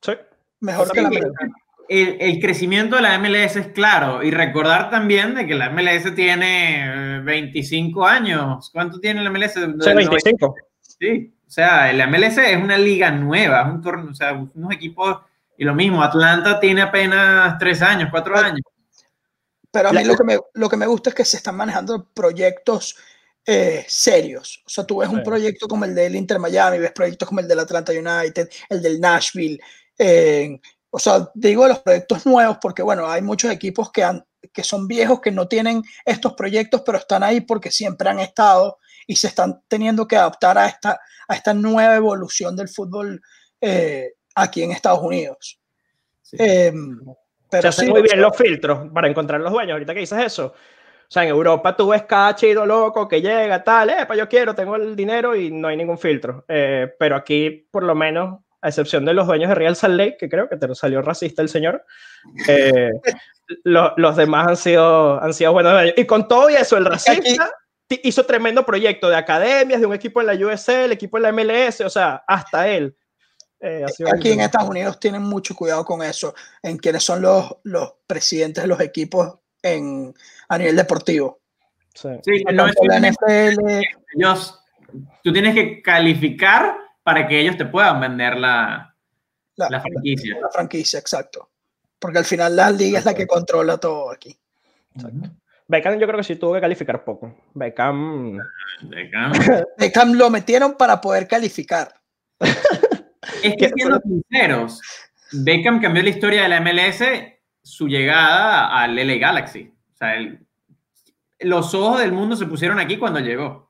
Sí. 0.00 0.12
Mejor 0.60 0.92
que 0.92 1.02
la 1.02 1.10
Mexicana. 1.10 1.54
El, 1.88 2.16
el, 2.20 2.40
crecimiento 2.40 2.96
de 2.96 3.02
la 3.02 3.18
MLS 3.18 3.56
es 3.56 3.68
claro 3.68 4.22
y 4.22 4.30
recordar 4.30 4.90
también 4.90 5.34
de 5.34 5.46
que 5.46 5.54
la 5.54 5.70
MLS 5.70 6.14
tiene 6.14 7.20
25 7.22 8.06
años. 8.06 8.70
¿Cuánto 8.72 8.98
tiene 8.98 9.22
la 9.22 9.30
MLS? 9.30 9.54
Sí, 9.54 9.92
25. 9.94 10.54
Sí, 10.80 11.32
o 11.46 11.50
sea, 11.50 11.92
la 11.92 12.06
MLS 12.06 12.38
es 12.38 12.56
una 12.56 12.76
liga 12.76 13.10
nueva, 13.10 13.62
es 13.62 13.74
un 13.74 13.82
torneo, 13.82 14.10
o 14.10 14.14
sea, 14.14 14.32
unos 14.32 14.72
equipos, 14.72 15.18
y 15.56 15.64
lo 15.64 15.74
mismo, 15.74 16.02
Atlanta 16.02 16.58
tiene 16.58 16.82
apenas 16.82 17.56
tres 17.58 17.82
años, 17.82 18.08
cuatro 18.10 18.36
años. 18.36 18.62
Pero 19.70 19.90
a 19.90 19.92
mí 19.92 20.04
lo 20.04 20.16
que, 20.16 20.24
me, 20.24 20.38
lo 20.54 20.68
que 20.68 20.76
me 20.76 20.86
gusta 20.86 21.10
es 21.10 21.14
que 21.14 21.24
se 21.24 21.36
están 21.36 21.56
manejando 21.56 22.08
proyectos 22.14 22.96
eh, 23.44 23.84
serios. 23.86 24.62
O 24.66 24.70
sea, 24.70 24.84
tú 24.84 24.98
ves 24.98 25.08
un 25.08 25.22
proyecto 25.22 25.68
como 25.68 25.84
el 25.84 25.94
del 25.94 26.16
Inter 26.16 26.38
Miami, 26.38 26.78
ves 26.78 26.92
proyectos 26.92 27.28
como 27.28 27.40
el 27.40 27.48
del 27.48 27.60
Atlanta 27.60 27.92
United, 27.92 28.48
el 28.70 28.82
del 28.82 29.00
Nashville. 29.00 29.60
O 30.96 30.98
sea, 30.98 31.30
digo 31.34 31.68
los 31.68 31.80
proyectos 31.80 32.24
nuevos 32.24 32.56
porque, 32.58 32.82
bueno, 32.82 33.06
hay 33.06 33.20
muchos 33.20 33.50
equipos 33.50 33.92
que, 33.92 34.02
han, 34.02 34.24
que 34.50 34.64
son 34.64 34.88
viejos, 34.88 35.20
que 35.20 35.30
no 35.30 35.46
tienen 35.46 35.82
estos 36.06 36.32
proyectos, 36.32 36.80
pero 36.86 36.96
están 36.96 37.22
ahí 37.22 37.42
porque 37.42 37.70
siempre 37.70 38.08
han 38.08 38.18
estado 38.18 38.78
y 39.06 39.16
se 39.16 39.26
están 39.26 39.60
teniendo 39.68 40.08
que 40.08 40.16
adaptar 40.16 40.56
a 40.56 40.66
esta, 40.66 40.98
a 41.28 41.34
esta 41.34 41.52
nueva 41.52 41.96
evolución 41.96 42.56
del 42.56 42.70
fútbol 42.70 43.20
eh, 43.60 44.14
aquí 44.34 44.62
en 44.62 44.72
Estados 44.72 45.00
Unidos. 45.02 45.60
Em, 46.32 46.98
pero 47.50 47.60
se 47.60 47.68
hacen 47.68 47.90
muy 47.90 48.00
bien 48.00 48.22
los 48.22 48.34
filtros 48.34 48.90
para 48.90 49.06
encontrar 49.06 49.38
los 49.42 49.52
dueños. 49.52 49.74
Ahorita 49.74 49.92
que 49.92 50.00
dices 50.00 50.24
eso. 50.24 50.46
O 50.46 51.10
sea, 51.10 51.24
en 51.24 51.28
Europa 51.28 51.76
tú 51.76 51.88
ves 51.88 52.04
cada 52.04 52.34
chido 52.34 52.64
loco 52.64 53.06
que 53.06 53.20
llega, 53.20 53.62
tal, 53.62 53.90
eh, 53.90 54.06
pues 54.06 54.18
yo 54.18 54.26
quiero, 54.30 54.54
tengo 54.54 54.76
el 54.76 54.96
dinero 54.96 55.36
y 55.36 55.50
no 55.50 55.68
hay 55.68 55.76
ningún 55.76 55.98
filtro. 55.98 56.46
Eh, 56.48 56.90
pero 56.98 57.16
aquí, 57.16 57.68
por 57.70 57.82
lo 57.82 57.94
menos, 57.94 58.45
a 58.60 58.68
excepción 58.68 59.04
de 59.04 59.14
los 59.14 59.26
dueños 59.26 59.48
de 59.48 59.54
Real 59.54 59.76
Salt 59.76 59.96
Lake, 59.96 60.16
que 60.18 60.28
creo 60.28 60.48
que 60.48 60.56
te 60.56 60.74
salió 60.74 61.02
racista 61.02 61.42
el 61.42 61.48
señor, 61.48 61.84
los 63.64 64.16
demás 64.16 64.48
han 64.48 64.56
sido, 64.56 65.22
han 65.22 65.34
sido 65.34 65.52
buenos. 65.52 65.92
Y 65.96 66.04
con 66.04 66.26
todo 66.28 66.50
y 66.50 66.54
eso, 66.54 66.76
el 66.76 66.84
racista 66.84 67.50
hizo 67.88 68.26
tremendo 68.26 68.66
proyecto 68.66 69.08
de 69.08 69.16
academias, 69.16 69.80
de 69.80 69.86
un 69.86 69.94
equipo 69.94 70.20
en 70.20 70.26
la 70.26 70.34
USL, 70.34 70.72
el 70.72 70.92
equipo 70.92 71.18
en 71.18 71.22
la 71.22 71.32
MLS, 71.32 71.80
o 71.82 71.90
sea, 71.90 72.24
hasta 72.26 72.68
él. 72.68 72.96
Eh, 73.60 73.84
Aquí 74.12 74.32
en 74.32 74.40
Estados 74.40 74.68
Unidos 74.68 75.00
tienen 75.00 75.22
mucho 75.22 75.54
cuidado 75.54 75.84
con 75.84 76.02
eso, 76.02 76.34
en 76.62 76.76
quiénes 76.76 77.02
son 77.02 77.22
los, 77.22 77.56
los 77.62 77.94
presidentes 78.06 78.64
de 78.64 78.68
los 78.68 78.80
equipos 78.80 79.38
en, 79.62 80.14
a 80.48 80.58
nivel 80.58 80.76
deportivo. 80.76 81.40
Sí, 81.94 82.44
no 82.52 82.66
la 82.66 83.00
NFL. 83.00 83.82
Ellos, 84.14 84.62
tú 85.22 85.32
tienes 85.32 85.54
que 85.54 85.80
calificar 85.80 86.76
para 87.06 87.28
que 87.28 87.38
ellos 87.38 87.56
te 87.56 87.64
puedan 87.64 88.00
vender 88.00 88.36
la, 88.36 88.92
la, 89.54 89.80
franquicia. 89.80 90.38
La, 90.42 90.50
franquicia, 90.50 90.98
exacto. 90.98 91.48
Porque 92.00 92.18
al 92.18 92.24
final 92.24 92.56
la 92.56 92.68
liga 92.72 92.98
es 92.98 93.04
la 93.04 93.14
que 93.14 93.28
controla 93.28 93.78
todo 93.78 94.10
aquí. 94.10 94.36
Exacto. 94.92 95.30
Beckham 95.68 96.00
yo 96.00 96.06
creo 96.08 96.18
que 96.18 96.24
sí 96.24 96.34
tuvo 96.34 96.54
que 96.54 96.60
calificar 96.60 97.04
poco. 97.04 97.32
Beckham... 97.54 98.40
Beckham, 98.82 99.32
Beckham 99.78 100.14
lo 100.14 100.30
metieron 100.30 100.76
para 100.76 101.00
poder 101.00 101.28
calificar. 101.28 101.94
es 102.40 103.54
que 103.56 103.68
siendo 103.68 104.00
sinceros, 104.00 104.80
Beckham 105.30 105.80
cambió 105.80 106.02
la 106.02 106.10
historia 106.10 106.42
de 106.42 106.48
la 106.48 106.60
MLS 106.60 107.04
su 107.62 107.86
llegada 107.86 108.76
al 108.76 108.96
LA 108.96 109.14
Galaxy. 109.14 109.72
O 109.94 109.96
sea, 109.96 110.16
los 111.38 111.72
ojos 111.72 112.00
del 112.00 112.10
mundo 112.10 112.34
se 112.34 112.46
pusieron 112.46 112.80
aquí 112.80 112.96
cuando 112.96 113.20
llegó. 113.20 113.65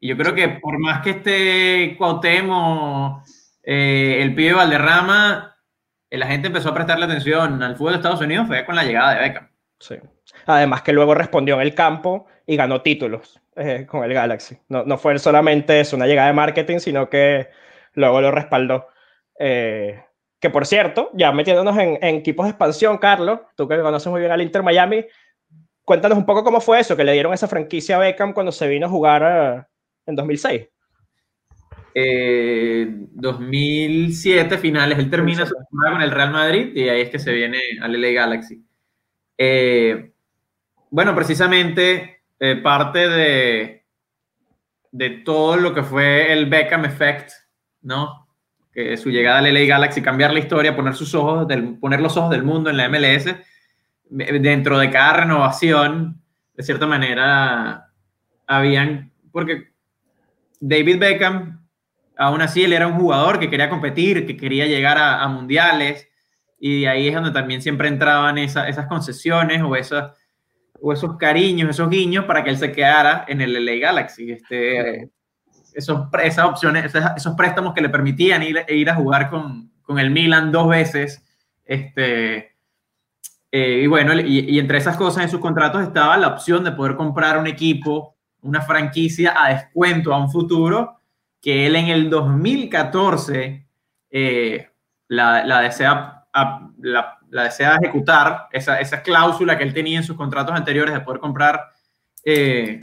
Y 0.00 0.08
yo 0.08 0.16
creo 0.16 0.34
que 0.34 0.48
por 0.48 0.78
más 0.78 1.02
que 1.02 1.10
esté 1.10 1.94
Cuauhtémoc, 1.96 3.22
eh, 3.62 4.18
el 4.22 4.34
pibe 4.34 4.54
Valderrama, 4.54 5.56
eh, 6.08 6.18
la 6.18 6.26
gente 6.26 6.48
empezó 6.48 6.70
a 6.70 6.74
prestarle 6.74 7.04
atención 7.04 7.62
al 7.62 7.76
fútbol 7.76 7.92
de 7.92 7.96
Estados 7.98 8.20
Unidos 8.20 8.46
fue 8.48 8.64
con 8.64 8.74
la 8.74 8.84
llegada 8.84 9.14
de 9.14 9.20
Beckham. 9.20 9.50
Sí. 9.78 9.96
Además 10.46 10.82
que 10.82 10.92
luego 10.92 11.14
respondió 11.14 11.54
en 11.54 11.60
el 11.60 11.74
campo 11.74 12.26
y 12.46 12.56
ganó 12.56 12.82
títulos 12.82 13.40
eh, 13.56 13.86
con 13.86 14.04
el 14.04 14.12
Galaxy. 14.12 14.58
No, 14.68 14.84
no, 14.84 14.98
fue 14.98 15.18
solamente 15.18 15.80
eso, 15.80 15.96
una 15.96 16.06
llegada 16.06 16.28
de 16.28 16.34
marketing, 16.34 16.78
sino 16.78 17.08
que 17.08 17.48
luego 17.94 18.20
lo 18.20 18.30
respaldó. 18.30 18.88
Eh, 19.38 20.02
que 20.40 20.50
por 20.50 20.66
cierto, 20.66 21.10
ya 21.14 21.32
metiéndonos 21.32 21.76
en, 21.78 22.02
equipos 22.02 22.46
de 22.46 22.50
expansión, 22.50 22.98
Carlos, 22.98 23.40
tú 23.56 23.68
que 23.68 23.78
conoces 23.80 24.10
muy 24.10 24.20
bien 24.20 24.32
al 24.32 24.40
Inter 24.40 24.62
Miami, 24.62 25.04
cuéntanos 25.84 26.16
un 26.16 26.26
poco 26.26 26.42
cómo 26.42 26.60
fue 26.60 26.80
eso, 26.80 26.96
que 26.96 27.04
le 27.04 27.12
dieron 27.12 27.32
esa 27.34 27.46
franquicia 27.48 27.96
a 27.96 28.00
Beckham 28.00 28.32
cuando 28.32 28.52
se 28.52 28.66
vino 28.66 28.86
a 28.86 28.90
jugar 28.90 29.22
eh, 29.22 29.64
en 30.06 30.16
2006. 30.16 30.68
2007 31.94 34.58
finales, 34.58 34.98
él 34.98 35.10
termina 35.10 35.46
su 35.46 35.54
temporada 35.54 35.96
con 35.96 36.02
el 36.02 36.10
Real 36.10 36.30
Madrid 36.30 36.72
y 36.74 36.88
ahí 36.88 37.02
es 37.02 37.10
que 37.10 37.18
se 37.18 37.32
viene 37.32 37.58
al 37.80 38.00
LA 38.00 38.10
Galaxy. 38.10 38.64
Eh, 39.36 40.12
bueno, 40.90 41.14
precisamente 41.14 42.22
eh, 42.38 42.56
parte 42.56 43.08
de, 43.08 43.84
de 44.92 45.10
todo 45.10 45.56
lo 45.56 45.74
que 45.74 45.82
fue 45.82 46.32
el 46.32 46.46
Beckham 46.46 46.84
Effect, 46.84 47.30
¿no? 47.82 48.28
Que 48.72 48.96
su 48.96 49.10
llegada 49.10 49.38
al 49.38 49.52
LA 49.52 49.66
Galaxy, 49.66 50.02
cambiar 50.02 50.32
la 50.32 50.40
historia, 50.40 50.76
poner, 50.76 50.94
sus 50.94 51.14
ojos 51.14 51.48
del, 51.48 51.78
poner 51.78 52.00
los 52.00 52.16
ojos 52.16 52.30
del 52.30 52.44
mundo 52.44 52.70
en 52.70 52.76
la 52.76 52.88
MLS, 52.88 53.34
dentro 54.10 54.78
de 54.78 54.90
cada 54.90 55.24
renovación, 55.24 56.22
de 56.54 56.62
cierta 56.62 56.86
manera, 56.86 57.90
habían, 58.46 59.12
porque 59.32 59.69
David 60.60 60.98
Beckham, 60.98 61.66
aún 62.16 62.42
así, 62.42 62.62
él 62.62 62.72
era 62.72 62.86
un 62.86 62.98
jugador 62.98 63.38
que 63.38 63.50
quería 63.50 63.70
competir, 63.70 64.26
que 64.26 64.36
quería 64.36 64.66
llegar 64.66 64.98
a, 64.98 65.26
mundiales, 65.28 66.08
y 66.58 66.84
ahí 66.84 67.08
es 67.08 67.14
donde 67.14 67.32
también 67.32 67.62
siempre 67.62 67.88
entraban 67.88 68.36
esas 68.38 68.86
concesiones 68.86 69.62
o 69.62 69.74
esos 69.74 71.16
cariños, 71.18 71.70
esos 71.70 71.88
guiños 71.88 72.26
para 72.26 72.44
que 72.44 72.50
él 72.50 72.58
se 72.58 72.72
quedara 72.72 73.24
en 73.26 73.40
el 73.40 73.64
LA 73.64 73.76
Galaxy. 73.76 74.32
Este, 74.32 75.10
esos, 75.74 76.08
esas 76.22 76.44
opciones, 76.44 76.92
esos, 77.16 77.34
préstamos 77.34 77.74
que 77.74 77.80
le 77.80 77.88
permitían 77.88 78.42
ir, 78.42 78.64
ir 78.68 78.90
a 78.90 78.94
jugar 78.94 79.30
con, 79.30 79.72
con, 79.82 79.98
el 79.98 80.10
Milan 80.10 80.52
dos 80.52 80.68
veces. 80.68 81.24
Este, 81.64 82.56
eh, 83.52 83.80
y 83.82 83.86
bueno, 83.86 84.12
y, 84.14 84.58
entre 84.58 84.78
esas 84.78 84.96
cosas 84.96 85.24
en 85.24 85.30
sus 85.30 85.40
contratos 85.40 85.82
estaba 85.82 86.16
la 86.16 86.28
opción 86.28 86.64
de 86.64 86.72
poder 86.72 86.96
comprar 86.96 87.38
un 87.38 87.46
equipo, 87.46 88.16
una 88.42 88.62
franquicia 88.62 89.34
a 89.36 89.50
descuento 89.50 90.12
a 90.14 90.18
un 90.18 90.30
futuro, 90.30 91.00
que 91.40 91.66
él 91.66 91.76
en 91.76 91.88
el 91.88 92.10
2014 92.10 93.66
eh, 94.10 94.68
la, 95.08 95.60
desea, 95.60 96.26
la 96.82 97.42
desea 97.44 97.76
ejecutar, 97.76 98.48
esa, 98.52 98.80
esa, 98.80 99.02
cláusula 99.02 99.56
que 99.56 99.64
él 99.64 99.74
tenía 99.74 99.98
en 99.98 100.04
sus 100.04 100.16
contratos 100.16 100.54
anteriores 100.54 100.94
de 100.94 101.00
poder 101.00 101.20
comprar 101.20 101.60
eh, 102.24 102.80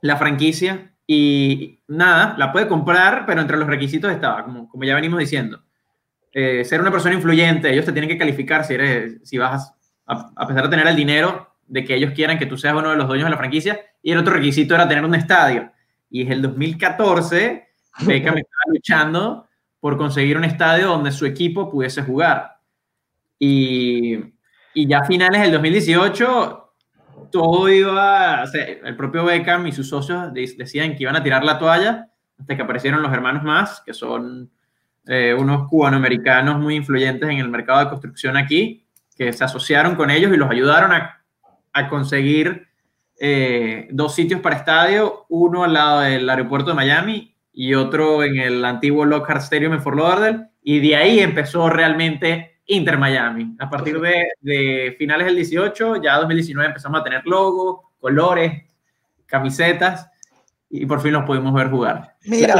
la 0.00 0.16
franquicia. 0.16 0.94
Y 1.06 1.80
nada, 1.86 2.34
la 2.36 2.52
puede 2.52 2.68
comprar, 2.68 3.24
pero 3.26 3.40
entre 3.40 3.56
los 3.56 3.66
requisitos 3.66 4.12
estaba, 4.12 4.44
como, 4.44 4.68
como 4.68 4.84
ya 4.84 4.94
venimos 4.94 5.18
diciendo, 5.18 5.62
eh, 6.32 6.64
ser 6.64 6.80
una 6.80 6.90
persona 6.90 7.14
influyente. 7.14 7.72
Ellos 7.72 7.84
te 7.84 7.92
tienen 7.92 8.10
que 8.10 8.18
calificar 8.18 8.64
si, 8.64 8.74
eres, 8.74 9.20
si 9.24 9.38
vas 9.38 9.72
a, 10.06 10.30
a, 10.36 10.46
pesar 10.46 10.64
de 10.64 10.70
tener 10.70 10.86
el 10.86 10.96
dinero, 10.96 11.47
de 11.68 11.84
que 11.84 11.94
ellos 11.94 12.12
quieran 12.14 12.38
que 12.38 12.46
tú 12.46 12.56
seas 12.56 12.74
uno 12.74 12.90
de 12.90 12.96
los 12.96 13.06
dueños 13.06 13.26
de 13.26 13.30
la 13.30 13.36
franquicia. 13.36 13.80
Y 14.02 14.12
el 14.12 14.18
otro 14.18 14.34
requisito 14.34 14.74
era 14.74 14.88
tener 14.88 15.04
un 15.04 15.14
estadio. 15.14 15.70
Y 16.10 16.22
es 16.22 16.30
el 16.30 16.42
2014, 16.42 17.68
Beckham 18.00 18.38
estaba 18.38 18.62
luchando 18.72 19.48
por 19.80 19.96
conseguir 19.96 20.36
un 20.36 20.44
estadio 20.44 20.88
donde 20.88 21.12
su 21.12 21.26
equipo 21.26 21.70
pudiese 21.70 22.02
jugar. 22.02 22.58
Y, 23.38 24.16
y 24.74 24.86
ya 24.88 24.98
a 24.98 25.04
finales 25.04 25.42
del 25.42 25.52
2018, 25.52 26.72
todo 27.30 27.68
iba, 27.68 28.42
o 28.42 28.46
sea, 28.46 28.64
el 28.64 28.96
propio 28.96 29.24
Beckham 29.24 29.66
y 29.66 29.72
sus 29.72 29.88
socios 29.88 30.32
decían 30.32 30.96
que 30.96 31.04
iban 31.04 31.16
a 31.16 31.22
tirar 31.22 31.44
la 31.44 31.58
toalla 31.58 32.08
hasta 32.38 32.56
que 32.56 32.62
aparecieron 32.62 33.02
los 33.02 33.12
hermanos 33.12 33.42
más, 33.42 33.82
que 33.84 33.92
son 33.92 34.50
eh, 35.06 35.34
unos 35.34 35.68
cubanoamericanos 35.68 36.58
muy 36.58 36.76
influyentes 36.76 37.28
en 37.28 37.38
el 37.38 37.48
mercado 37.48 37.80
de 37.80 37.88
construcción 37.88 38.36
aquí, 38.36 38.84
que 39.16 39.32
se 39.32 39.44
asociaron 39.44 39.96
con 39.96 40.10
ellos 40.10 40.32
y 40.32 40.36
los 40.36 40.50
ayudaron 40.50 40.92
a, 40.92 41.17
a 41.72 41.88
conseguir 41.88 42.68
eh, 43.20 43.88
dos 43.90 44.14
sitios 44.14 44.40
para 44.40 44.56
estadio, 44.56 45.26
uno 45.28 45.64
al 45.64 45.72
lado 45.72 46.00
del 46.00 46.28
aeropuerto 46.28 46.70
de 46.70 46.76
Miami 46.76 47.34
y 47.52 47.74
otro 47.74 48.22
en 48.22 48.38
el 48.38 48.64
antiguo 48.64 49.04
Lockhart 49.04 49.42
Stadium 49.42 49.72
en 49.72 49.82
Fort 49.82 49.96
Lauderdale, 49.96 50.48
y 50.62 50.78
de 50.80 50.96
ahí 50.96 51.18
empezó 51.18 51.68
realmente 51.68 52.60
Inter 52.66 52.98
Miami. 52.98 53.56
A 53.58 53.68
partir 53.68 54.00
de, 54.00 54.28
de 54.40 54.94
finales 54.98 55.26
del 55.26 55.36
18, 55.36 56.02
ya 56.02 56.16
2019 56.18 56.68
empezamos 56.68 57.00
a 57.00 57.04
tener 57.04 57.26
logos, 57.26 57.86
colores, 57.98 58.64
camisetas, 59.26 60.08
y 60.70 60.86
por 60.86 61.00
fin 61.00 61.12
los 61.12 61.24
pudimos 61.24 61.52
ver 61.54 61.70
jugar. 61.70 62.16
Mira, 62.22 62.54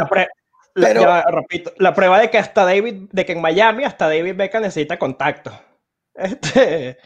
la, 0.75 0.95
la, 0.95 1.25
repito, 1.31 1.73
la 1.79 1.95
prueba 1.95 2.19
de 2.19 2.31
que 2.31 2.39
hasta 2.39 2.65
David, 2.65 3.09
de 3.13 3.27
que 3.27 3.33
en 3.33 3.41
Miami 3.41 3.85
hasta 3.85 4.07
David 4.07 4.35
Beckham 4.37 4.63
necesita 4.63 4.99
contacto. 4.99 5.53
Este, 6.19 6.99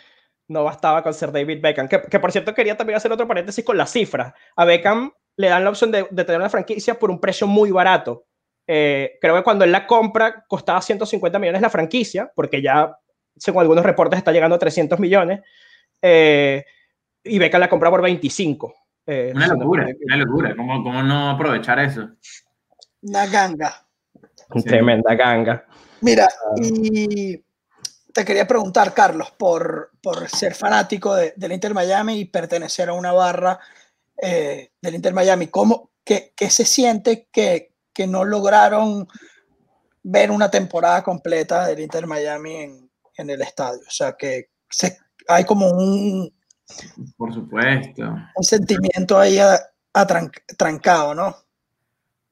no 0.53 0.65
bastaba 0.65 1.03
con 1.03 1.15
ser 1.15 1.33
David 1.33 1.61
Beckham. 1.61 1.89
Que, 1.89 2.03
que, 2.03 2.21
por 2.21 2.31
cierto 2.33 2.55
quería 2.55 2.77
también 2.77 2.97
hacer 2.97 3.11
otro 3.11 3.27
paréntesis 3.27 3.65
con 3.65 3.77
las 3.77 3.91
cifras. 3.91 4.33
A 4.57 4.65
Beckham 4.65 5.13
le 5.37 5.49
dan 5.49 5.65
la 5.65 5.71
opción 5.71 5.91
de, 5.91 6.07
de 6.11 6.25
tener 6.25 6.41
una 6.41 6.51
franquicia 6.51 6.99
por 6.99 7.11
un 7.11 7.21
precio 7.21 7.47
muy 7.47 7.71
barato. 7.71 8.27
Eh, 8.67 9.19
creo 9.21 9.37
que 9.37 9.43
cuando 9.43 9.65
él 9.65 9.73
la 9.73 9.87
compra 9.87 10.45
costaba 10.47 10.81
150 10.81 11.39
millones 11.39 11.63
la 11.63 11.71
franquicia, 11.71 12.31
porque 12.35 12.63
ya, 12.63 12.97
según 13.37 13.63
algunos 13.63 13.85
reportes, 13.85 14.19
está 14.19 14.33
llegando 14.33 14.57
a 14.57 14.59
300 14.59 14.99
millones. 14.99 15.41
Eh, 16.01 16.65
y 17.25 17.39
Beckham 17.39 17.61
la 17.61 17.69
compra 17.69 17.91
por 17.91 18.03
25. 18.03 18.75
Eh, 19.07 19.33
una 19.35 19.49
locura, 19.49 19.87
una 20.05 20.17
locura. 20.17 20.57
¿Cómo, 20.57 20.83
¿Cómo, 20.83 21.03
no 21.03 21.31
aprovechar 21.31 21.79
eso? 21.81 22.09
Una 23.03 23.27
ganga. 23.27 23.87
Tremenda 24.65 25.15
ganga. 25.15 25.67
Mira, 26.01 26.29
y 26.57 27.43
te 28.13 28.25
quería 28.25 28.47
preguntar, 28.47 28.95
Carlos, 28.95 29.33
por, 29.37 29.91
por 30.03 30.29
ser 30.29 30.55
fanático 30.55 31.15
de, 31.15 31.33
del 31.37 31.53
Inter 31.53 31.75
Miami 31.75 32.21
y 32.21 32.25
pertenecer 32.27 32.89
a 32.89 32.95
una 32.95 33.13
barra 33.13 33.59
eh, 34.21 34.73
del 34.81 34.95
Inter 34.95 35.15
Miami, 35.15 35.49
¿cómo, 35.49 35.91
qué, 36.05 36.33
qué 36.37 36.51
se 36.51 36.65
siente 36.65 37.29
que, 37.33 37.73
que, 37.93 38.07
no 38.07 38.25
lograron 38.25 39.09
ver 40.03 40.31
una 40.31 40.51
temporada 40.51 41.03
completa 41.03 41.67
del 41.67 41.81
Inter 41.81 42.07
Miami 42.07 42.57
en, 42.57 42.91
en 43.17 43.31
el 43.31 43.43
estadio? 43.43 43.81
O 43.87 43.91
sea, 43.91 44.13
que 44.13 44.51
se, 44.69 44.99
hay 45.29 45.45
como 45.45 45.71
un... 45.71 46.33
Por 47.17 47.35
supuesto. 47.35 48.03
Un 48.37 48.45
sentimiento 48.45 49.19
ahí 49.19 49.39
a, 49.39 49.59
a 49.93 50.07
trancado, 50.57 51.15
¿no? 51.15 51.37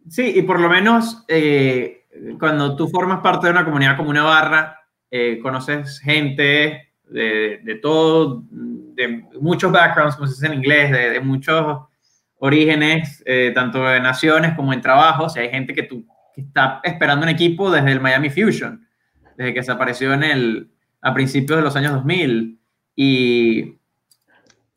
Sí, 0.09 0.33
y 0.37 0.43
por 0.43 0.61
lo 0.61 0.69
menos 0.69 1.25
eh, 1.29 2.07
cuando 2.39 2.75
tú 2.75 2.89
formas 2.89 3.21
parte 3.21 3.47
de 3.47 3.53
una 3.53 3.65
comunidad 3.65 3.97
como 3.97 4.11
una 4.11 4.25
barra, 4.25 4.80
eh, 5.11 5.39
conoces 5.43 5.99
gente 6.01 6.89
de, 7.09 7.61
de, 7.63 7.75
todo, 7.77 8.45
de 8.51 9.25
muchos 9.41 9.73
backgrounds, 9.73 10.17
como 10.17 10.29
se 10.29 10.35
dice 10.35 10.47
en 10.47 10.55
inglés, 10.55 10.91
de, 10.91 11.11
de 11.11 11.21
muchos 11.21 11.83
orígenes, 12.39 13.23
eh, 13.27 13.53
tanto 13.55 13.85
de 13.85 14.01
naciones 14.01 14.55
como 14.55 14.73
en 14.73 14.81
trabajos. 14.81 15.37
Y 15.37 15.41
hay 15.41 15.51
gente 15.51 15.75
que, 15.75 15.83
tú, 15.83 16.07
que 16.35 16.43
está 16.43 16.81
esperando 16.85 17.25
un 17.25 17.31
equipo 17.31 17.71
desde 17.71 17.93
el 17.93 18.01
Miami 18.01 18.31
Fusion, 18.31 18.87
desde 19.37 19.55
que 19.55 19.63
se 19.63 19.73
apareció 19.73 20.13
en 20.13 20.23
el, 20.23 20.71
a 21.01 21.13
principios 21.13 21.59
de 21.59 21.65
los 21.65 21.77
años 21.77 21.93
2000. 21.93 22.59
Y, 22.97 23.79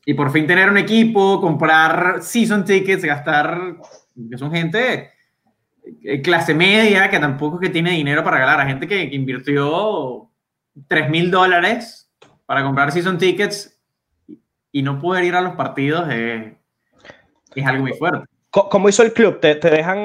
y 0.05 0.13
por 0.13 0.31
fin 0.31 0.47
tener 0.47 0.69
un 0.69 0.77
equipo, 0.77 1.39
comprar 1.39 2.21
season 2.21 2.65
tickets, 2.65 3.05
gastar, 3.05 3.77
son 4.37 4.51
gente 4.51 5.12
clase 6.23 6.53
media, 6.53 7.09
que 7.09 7.19
tampoco 7.19 7.57
es 7.57 7.67
que 7.67 7.73
tiene 7.73 7.91
dinero 7.91 8.23
para 8.23 8.37
regalar, 8.37 8.61
a 8.61 8.65
gente 8.65 8.87
que, 8.87 9.09
que 9.09 9.15
invirtió 9.15 10.29
3 10.87 11.09
mil 11.09 11.31
dólares 11.31 12.11
para 12.45 12.63
comprar 12.63 12.91
season 12.91 13.17
tickets 13.17 13.79
y 14.71 14.81
no 14.81 14.99
poder 14.99 15.23
ir 15.23 15.35
a 15.35 15.41
los 15.41 15.55
partidos 15.55 16.09
es, 16.11 16.53
es 17.55 17.65
algo 17.65 17.83
muy 17.83 17.93
fuerte. 17.93 18.25
¿Cómo 18.49 18.87
hizo 18.87 19.01
el 19.01 19.13
club? 19.13 19.39
¿Te, 19.39 19.55
te 19.55 19.69
dejan 19.71 19.97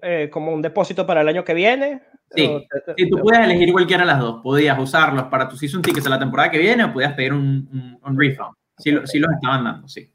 eh, 0.00 0.30
como 0.32 0.52
un 0.52 0.62
depósito 0.62 1.06
para 1.06 1.20
el 1.20 1.28
año 1.28 1.44
que 1.44 1.52
viene? 1.52 2.02
Sí, 2.34 2.66
te, 2.86 2.94
te, 2.94 3.06
tú 3.10 3.18
puedes 3.18 3.44
elegir 3.44 3.72
cualquiera 3.72 4.04
de 4.04 4.06
las 4.06 4.20
dos. 4.20 4.40
Podías 4.42 4.78
usarlos 4.78 5.24
para 5.24 5.46
tus 5.46 5.58
season 5.58 5.82
tickets 5.82 6.06
a 6.06 6.10
la 6.10 6.18
temporada 6.18 6.50
que 6.50 6.58
viene 6.58 6.84
o 6.84 6.92
podías 6.92 7.12
pedir 7.12 7.34
un, 7.34 7.68
un, 7.70 7.98
un 8.02 8.18
refund. 8.18 8.54
Sí, 8.78 8.96
sí, 9.04 9.18
los 9.18 9.32
estaban 9.32 9.64
dando, 9.64 9.86
sí. 9.86 10.10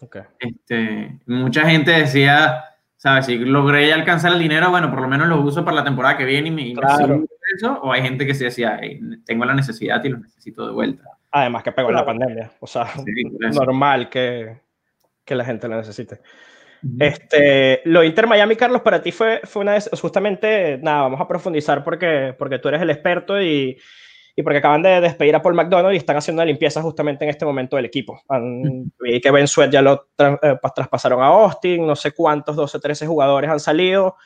Okay. 0.00 0.22
Este, 0.38 1.18
mucha 1.26 1.68
gente 1.68 1.92
decía, 1.92 2.62
¿sabes? 3.00 3.24
Si 3.24 3.38
logré 3.38 3.90
alcanzar 3.94 4.32
el 4.32 4.38
dinero, 4.38 4.68
bueno, 4.68 4.90
por 4.90 5.00
lo 5.00 5.08
menos 5.08 5.26
lo 5.26 5.40
uso 5.40 5.64
para 5.64 5.76
la 5.76 5.84
temporada 5.84 6.18
que 6.18 6.26
viene 6.26 6.48
y 6.48 6.50
me, 6.50 6.74
claro. 6.74 7.24
eso, 7.56 7.80
o 7.82 7.92
hay 7.92 8.02
gente 8.02 8.26
que 8.26 8.34
se 8.34 8.44
decía, 8.44 8.78
hey, 8.78 9.00
tengo 9.24 9.46
la 9.46 9.54
necesidad 9.54 10.04
y 10.04 10.10
lo 10.10 10.18
necesito 10.18 10.66
de 10.66 10.74
vuelta. 10.74 11.04
Además 11.30 11.62
que 11.62 11.72
pegó 11.72 11.88
claro. 11.88 12.10
en 12.10 12.18
la 12.18 12.26
pandemia, 12.26 12.50
o 12.60 12.66
sea, 12.66 12.88
sí, 12.88 13.24
normal 13.54 14.10
que, 14.10 14.60
que, 15.24 15.34
la 15.34 15.46
gente 15.46 15.66
lo 15.66 15.76
necesite. 15.76 16.20
Uh 16.82 16.88
-huh. 16.88 16.96
este, 17.06 17.80
lo 17.86 18.04
Inter 18.04 18.26
Miami, 18.26 18.54
Carlos, 18.54 18.82
para 18.82 19.00
ti 19.00 19.12
fue, 19.12 19.40
fue 19.44 19.62
una 19.62 19.78
justamente, 19.80 20.78
nada, 20.82 21.00
vamos 21.00 21.22
a 21.22 21.28
profundizar 21.28 21.82
porque, 21.82 22.34
porque 22.38 22.58
tú 22.58 22.68
eres 22.68 22.82
el 22.82 22.90
experto 22.90 23.40
y, 23.40 23.78
y 24.40 24.42
porque 24.42 24.58
acaban 24.58 24.82
de 24.82 25.00
despedir 25.00 25.36
a 25.36 25.42
Paul 25.42 25.54
McDonald 25.54 25.94
y 25.94 25.98
están 25.98 26.16
haciendo 26.16 26.40
la 26.42 26.46
limpieza 26.46 26.82
justamente 26.82 27.24
en 27.24 27.30
este 27.30 27.44
momento 27.44 27.76
del 27.76 27.84
equipo. 27.84 28.20
Han, 28.28 28.90
vi 28.98 29.20
que 29.20 29.30
Ben 29.30 29.46
Sweat 29.46 29.70
ya 29.70 29.82
lo 29.82 30.08
tra 30.16 30.38
eh, 30.42 30.56
traspasaron 30.74 31.22
a 31.22 31.26
Austin, 31.26 31.86
no 31.86 31.94
sé 31.94 32.12
cuántos, 32.12 32.56
12, 32.56 32.80
13 32.80 33.06
jugadores 33.06 33.50
han 33.50 33.60
salido. 33.60 34.16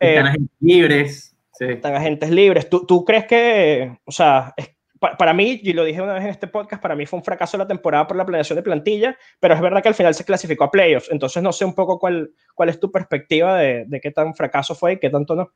Están 0.00 0.26
eh, 0.26 0.28
agentes 0.28 0.56
libres. 0.60 1.36
Sí. 1.52 1.64
Están 1.66 1.94
agentes 1.94 2.30
libres. 2.30 2.70
¿Tú, 2.70 2.86
¿Tú, 2.86 3.04
crees 3.04 3.26
que, 3.26 3.98
o 4.04 4.12
sea, 4.12 4.54
es, 4.56 4.70
pa, 4.98 5.16
para 5.16 5.34
mí, 5.34 5.60
y 5.62 5.72
lo 5.72 5.84
dije 5.84 6.00
una 6.00 6.14
vez 6.14 6.24
en 6.24 6.30
este 6.30 6.46
podcast, 6.46 6.80
para 6.80 6.96
mí 6.96 7.04
fue 7.04 7.18
un 7.18 7.24
fracaso 7.24 7.58
la 7.58 7.66
temporada 7.66 8.06
por 8.06 8.16
la 8.16 8.24
planeación 8.24 8.56
de 8.56 8.62
plantilla, 8.62 9.18
pero 9.38 9.54
es 9.54 9.60
verdad 9.60 9.82
que 9.82 9.88
al 9.88 9.94
final 9.94 10.14
se 10.14 10.24
clasificó 10.24 10.64
a 10.64 10.70
playoffs. 10.70 11.10
Entonces 11.10 11.42
no 11.42 11.52
sé 11.52 11.64
un 11.64 11.74
poco 11.74 11.98
cuál, 11.98 12.30
cuál 12.54 12.70
es 12.70 12.80
tu 12.80 12.90
perspectiva 12.90 13.58
de, 13.58 13.84
de 13.86 14.00
qué 14.00 14.12
tan 14.12 14.34
fracaso 14.34 14.74
fue 14.74 14.94
y 14.94 14.98
qué 14.98 15.10
tanto 15.10 15.34
no. 15.34 15.52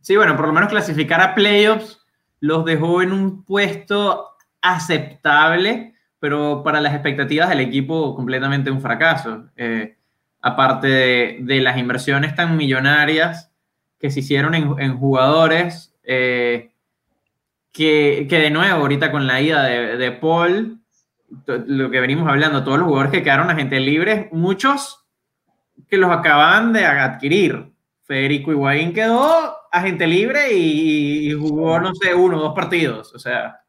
Sí, 0.00 0.16
bueno, 0.16 0.36
por 0.36 0.46
lo 0.46 0.52
menos 0.52 0.70
clasificar 0.70 1.20
a 1.20 1.34
playoffs 1.34 2.01
los 2.42 2.64
dejó 2.64 3.02
en 3.02 3.12
un 3.12 3.44
puesto 3.44 4.30
aceptable, 4.60 5.94
pero 6.18 6.62
para 6.64 6.80
las 6.80 6.92
expectativas 6.92 7.48
del 7.48 7.60
equipo 7.60 8.16
completamente 8.16 8.68
un 8.68 8.80
fracaso. 8.80 9.44
Eh, 9.56 9.96
aparte 10.40 11.38
de, 11.38 11.60
las 11.60 11.78
inversiones 11.78 12.34
tan 12.34 12.56
millonarias 12.56 13.52
que 14.00 14.10
se 14.10 14.20
hicieron 14.20 14.56
en, 14.56 14.74
en 14.80 14.98
jugadores, 14.98 15.94
eh, 16.02 16.72
que, 17.70 18.26
que, 18.28 18.38
de 18.40 18.50
nuevo 18.50 18.80
ahorita 18.80 19.12
con 19.12 19.28
la 19.28 19.40
ida 19.40 19.62
de, 19.62 19.96
de 19.96 20.10
Paul, 20.10 20.80
lo 21.46 21.90
que 21.92 22.00
venimos 22.00 22.28
hablando, 22.28 22.64
todos 22.64 22.78
los 22.78 22.88
jugadores 22.88 23.12
que 23.12 23.22
quedaron 23.22 23.50
a 23.50 23.54
gente 23.54 23.78
libre, 23.78 24.28
muchos 24.32 25.06
que 25.88 25.96
los 25.96 26.10
acaban 26.10 26.72
de 26.72 26.86
adquirir. 26.86 27.71
Federico 28.04 28.52
Higuaín 28.52 28.92
quedó 28.92 29.56
agente 29.70 30.06
libre 30.06 30.52
y, 30.52 31.30
y, 31.30 31.32
jugó, 31.32 31.78
no 31.80 31.94
sé, 31.94 32.14
uno 32.14 32.38
o 32.38 32.42
dos 32.42 32.54
partidos. 32.54 33.14
O 33.14 33.18
sea. 33.18 33.60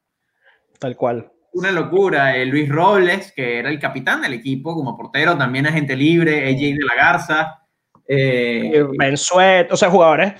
Tal 0.79 0.95
cual. 0.95 1.31
Una 1.53 1.71
locura. 1.71 2.35
Eh, 2.35 2.45
Luis 2.45 2.67
Robles, 2.69 3.31
que 3.35 3.59
era 3.59 3.69
el 3.69 3.79
capitán 3.79 4.21
del 4.21 4.33
equipo 4.33 4.73
como 4.73 4.97
portero, 4.97 5.37
también 5.37 5.67
agente 5.67 5.95
libre. 5.95 6.49
AJ 6.49 6.59
de 6.59 6.85
la 6.85 6.95
Garza. 6.95 7.59
Eh, 8.07 8.83
ben 8.97 9.17
Sweat, 9.17 9.71
o 9.71 9.77
sea, 9.77 9.89
jugadores. 9.89 10.33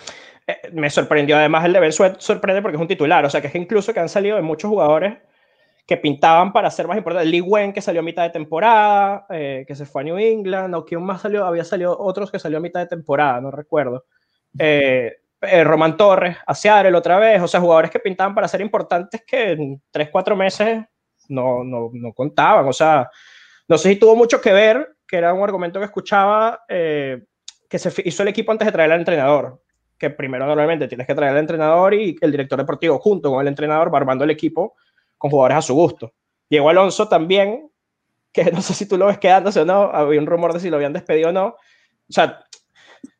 Eh, 0.48 0.72
me 0.74 0.90
sorprendió 0.90 1.38
además 1.38 1.64
el 1.66 1.74
de 1.74 1.80
Ben 1.80 1.94
Sweat, 1.94 2.20
sorprende 2.20 2.62
porque 2.62 2.76
es 2.76 2.82
un 2.82 2.88
titular. 2.88 3.24
O 3.26 3.30
sea, 3.30 3.42
que 3.42 3.48
es 3.48 3.54
que 3.54 3.60
incluso 3.60 3.94
que 3.94 4.00
han 4.00 4.10
salido 4.10 4.36
de 4.36 4.42
muchos 4.42 4.70
jugadores 4.70 5.18
que 5.86 5.98
pintaban 5.98 6.54
para 6.54 6.72
ser 6.72 6.88
más 6.88 6.98
importantes. 6.98 7.30
Lee 7.30 7.42
Wen, 7.42 7.74
que 7.74 7.82
salió 7.82 8.02
a 8.02 8.04
mitad 8.04 8.24
de 8.24 8.30
temporada, 8.30 9.26
eh, 9.30 9.66
que 9.68 9.76
se 9.76 9.86
fue 9.86 10.02
a 10.02 10.06
New 10.06 10.18
England, 10.18 10.74
o 10.76 10.86
quién 10.86 11.04
más 11.04 11.22
salió, 11.22 11.46
había 11.46 11.64
salido 11.64 11.98
otros 12.00 12.32
que 12.32 12.40
salió 12.40 12.58
a 12.58 12.62
mitad 12.62 12.80
de 12.80 12.88
temporada, 12.88 13.42
no 13.42 13.52
recuerdo. 13.52 14.06
Eh, 14.58 15.18
eh, 15.42 15.64
Román 15.64 15.98
Torres, 15.98 16.38
Seattle 16.54 16.96
otra 16.96 17.20
vez, 17.20 17.42
o 17.42 17.48
sea, 17.48 17.60
jugadores 17.60 17.92
que 17.92 18.00
pintaban 18.00 18.34
para 18.34 18.48
ser 18.48 18.62
importantes 18.62 19.24
que 19.28 19.52
en 19.52 19.82
3, 19.92 20.10
4 20.10 20.36
meses 20.38 20.86
no, 21.28 21.64
no, 21.66 21.90
no, 21.92 22.14
contaban, 22.14 22.66
o 22.66 22.74
sea, 22.74 23.10
no 23.68 23.78
sé 23.78 23.90
si 23.90 23.96
tuvo 23.98 24.16
mucho 24.16 24.40
que 24.40 24.54
ver, 24.54 24.96
que 25.06 25.18
era 25.18 25.34
un 25.34 25.44
argumento 25.44 25.80
que 25.80 25.86
escuchaba, 25.86 26.62
eh, 26.70 27.24
que 27.70 27.78
se 27.78 27.92
hizo 28.06 28.24
el 28.24 28.30
equipo 28.30 28.54
antes 28.54 28.66
de 28.66 28.72
traer 28.72 28.92
al 28.92 29.00
entrenador, 29.00 29.62
que 29.98 30.10
primero 30.10 30.46
normalmente 30.46 30.88
tienes 30.88 31.08
que 31.08 31.16
traer 31.16 31.34
al 31.34 31.40
entrenador 31.40 31.94
y 31.94 32.16
el 32.22 32.32
director 32.32 32.58
deportivo 32.58 33.00
junto 33.00 33.30
con 33.30 33.42
el 33.42 33.48
entrenador 33.48 33.94
va 33.94 33.98
armando 33.98 34.24
el 34.24 34.32
equipo 34.32 34.76
con 35.24 35.32
jugadores 35.32 35.58
a 35.60 35.62
su 35.62 35.74
gusto. 35.74 36.12
Diego 36.50 36.70
Alonso 36.70 37.08
también, 37.08 37.72
que 38.34 38.44
no 38.52 38.62
sé 38.62 38.74
si 38.74 38.86
tú 38.86 38.98
lo 38.98 39.06
ves 39.06 39.20
quedándose 39.20 39.62
o 39.62 39.66
no, 39.66 39.84
había 39.84 40.20
un 40.20 40.26
rumor 40.26 40.52
de 40.52 40.60
si 40.60 40.70
lo 40.70 40.76
habían 40.76 40.92
despedido 40.92 41.30
o 41.30 41.32
no, 41.32 41.46
o 41.46 41.56
sea, 42.10 42.44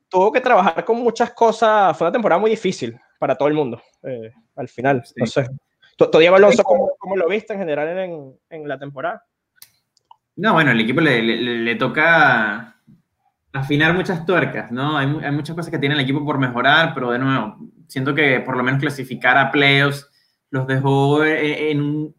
tuvo 0.10 0.30
que 0.30 0.42
trabajar 0.42 0.84
con 0.84 1.00
muchas 1.00 1.32
cosas. 1.32 1.98
Fue 1.98 2.06
una 2.06 2.12
temporada 2.12 2.42
muy 2.42 2.52
difícil 2.52 3.00
para 3.18 3.38
todo 3.38 3.48
el 3.48 3.54
mundo 3.54 3.82
eh, 4.04 4.32
al 4.58 4.68
final. 4.68 5.02
Sí. 5.06 5.14
No 5.16 5.26
sé. 5.26 5.48
¿Tú, 5.96 6.10
Diego 6.20 6.36
Alonso, 6.36 6.64
¿cómo, 6.64 6.92
¿cómo, 7.00 7.16
lo 7.16 7.30
viste 7.30 7.54
en 7.54 7.60
general 7.60 7.98
en, 7.98 8.38
en, 8.50 8.68
la 8.68 8.78
temporada? 8.78 9.24
No, 10.36 10.54
bueno, 10.54 10.72
el 10.72 10.82
equipo 10.82 11.00
le, 11.00 11.22
le, 11.22 11.38
le, 11.38 11.76
toca 11.76 12.82
afinar 13.54 13.94
muchas 13.94 14.26
tuercas, 14.26 14.74
¿no? 14.74 14.98
Hay, 14.98 15.08
hay, 15.24 15.32
muchas 15.32 15.56
cosas 15.56 15.72
que 15.72 15.80
tiene 15.80 15.96
el 15.96 16.02
equipo 16.02 16.26
por 16.26 16.38
mejorar, 16.38 16.94
pero 16.94 17.12
de 17.12 17.20
nuevo, 17.20 17.56
siento 17.88 18.14
que 18.14 18.42
por 18.42 18.58
lo 18.58 18.64
menos 18.64 18.82
clasificar 18.82 19.38
a 19.38 19.52
playoffs 19.52 20.10
los 20.54 20.68
dejó 20.68 21.26
en, 21.26 22.14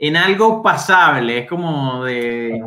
en 0.00 0.16
algo 0.16 0.62
pasable. 0.64 1.38
Es 1.38 1.48
como 1.48 2.04
de. 2.04 2.60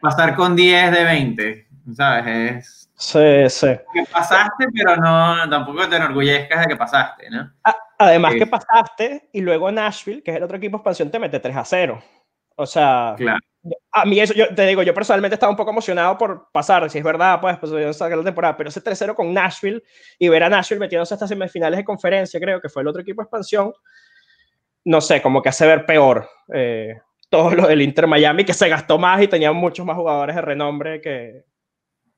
pasar 0.00 0.34
con 0.34 0.56
10 0.56 0.92
de 0.92 1.04
20, 1.04 1.68
¿sabes? 1.94 2.26
Es... 2.26 2.90
Sí, 2.94 3.48
sí. 3.50 3.68
Que 3.92 4.04
pasaste, 4.10 4.66
pero 4.74 4.96
no, 4.96 5.48
tampoco 5.48 5.86
te 5.88 5.96
enorgullezcas 5.96 6.60
de 6.60 6.66
que 6.68 6.76
pasaste, 6.76 7.30
¿no? 7.30 7.52
Además 7.98 8.34
que 8.34 8.46
pasaste 8.46 9.28
y 9.32 9.42
luego 9.42 9.70
Nashville, 9.70 10.22
que 10.22 10.30
es 10.30 10.36
el 10.38 10.42
otro 10.42 10.56
equipo 10.56 10.78
de 10.78 10.80
expansión, 10.80 11.10
te 11.10 11.18
mete 11.18 11.38
3 11.38 11.56
a 11.56 11.64
0. 11.64 12.02
O 12.56 12.66
sea, 12.66 13.14
claro. 13.18 13.38
a 13.92 14.04
mí 14.06 14.20
eso, 14.20 14.32
yo 14.32 14.54
te 14.54 14.66
digo, 14.66 14.82
yo 14.82 14.94
personalmente 14.94 15.34
estaba 15.34 15.50
un 15.50 15.56
poco 15.56 15.70
emocionado 15.70 16.16
por 16.16 16.50
pasar, 16.50 16.88
si 16.90 16.96
es 16.96 17.04
verdad, 17.04 17.40
pues, 17.42 17.58
pues 17.58 17.72
yo 17.72 17.92
saqué 17.92 18.16
la 18.16 18.24
temporada, 18.24 18.56
pero 18.56 18.70
ese 18.70 18.82
3-0 18.82 19.14
con 19.14 19.32
Nashville 19.34 19.82
y 20.18 20.28
ver 20.28 20.44
a 20.44 20.48
Nashville 20.48 20.80
metiéndose 20.80 21.12
hasta 21.12 21.28
semifinales 21.28 21.78
de 21.78 21.84
conferencia, 21.84 22.40
creo 22.40 22.60
que 22.60 22.70
fue 22.70 22.82
el 22.82 22.88
otro 22.88 23.02
equipo 23.02 23.20
de 23.20 23.24
expansión, 23.24 23.72
no 24.84 25.00
sé, 25.00 25.20
como 25.22 25.42
que 25.42 25.48
hace 25.50 25.66
ver 25.66 25.86
peor 25.86 26.28
eh, 26.52 27.00
todo 27.28 27.54
lo 27.54 27.66
del 27.66 27.82
Inter 27.82 28.06
Miami, 28.06 28.44
que 28.44 28.54
se 28.54 28.68
gastó 28.68 28.98
más 28.98 29.22
y 29.22 29.28
tenía 29.28 29.52
muchos 29.52 29.86
más 29.86 29.96
jugadores 29.96 30.36
de 30.36 30.42
renombre 30.42 31.00
que, 31.00 31.44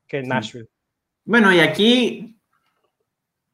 que 0.07 0.23
Nashville. 0.23 0.67
Bueno, 1.25 1.53
y 1.53 1.59
aquí, 1.59 2.39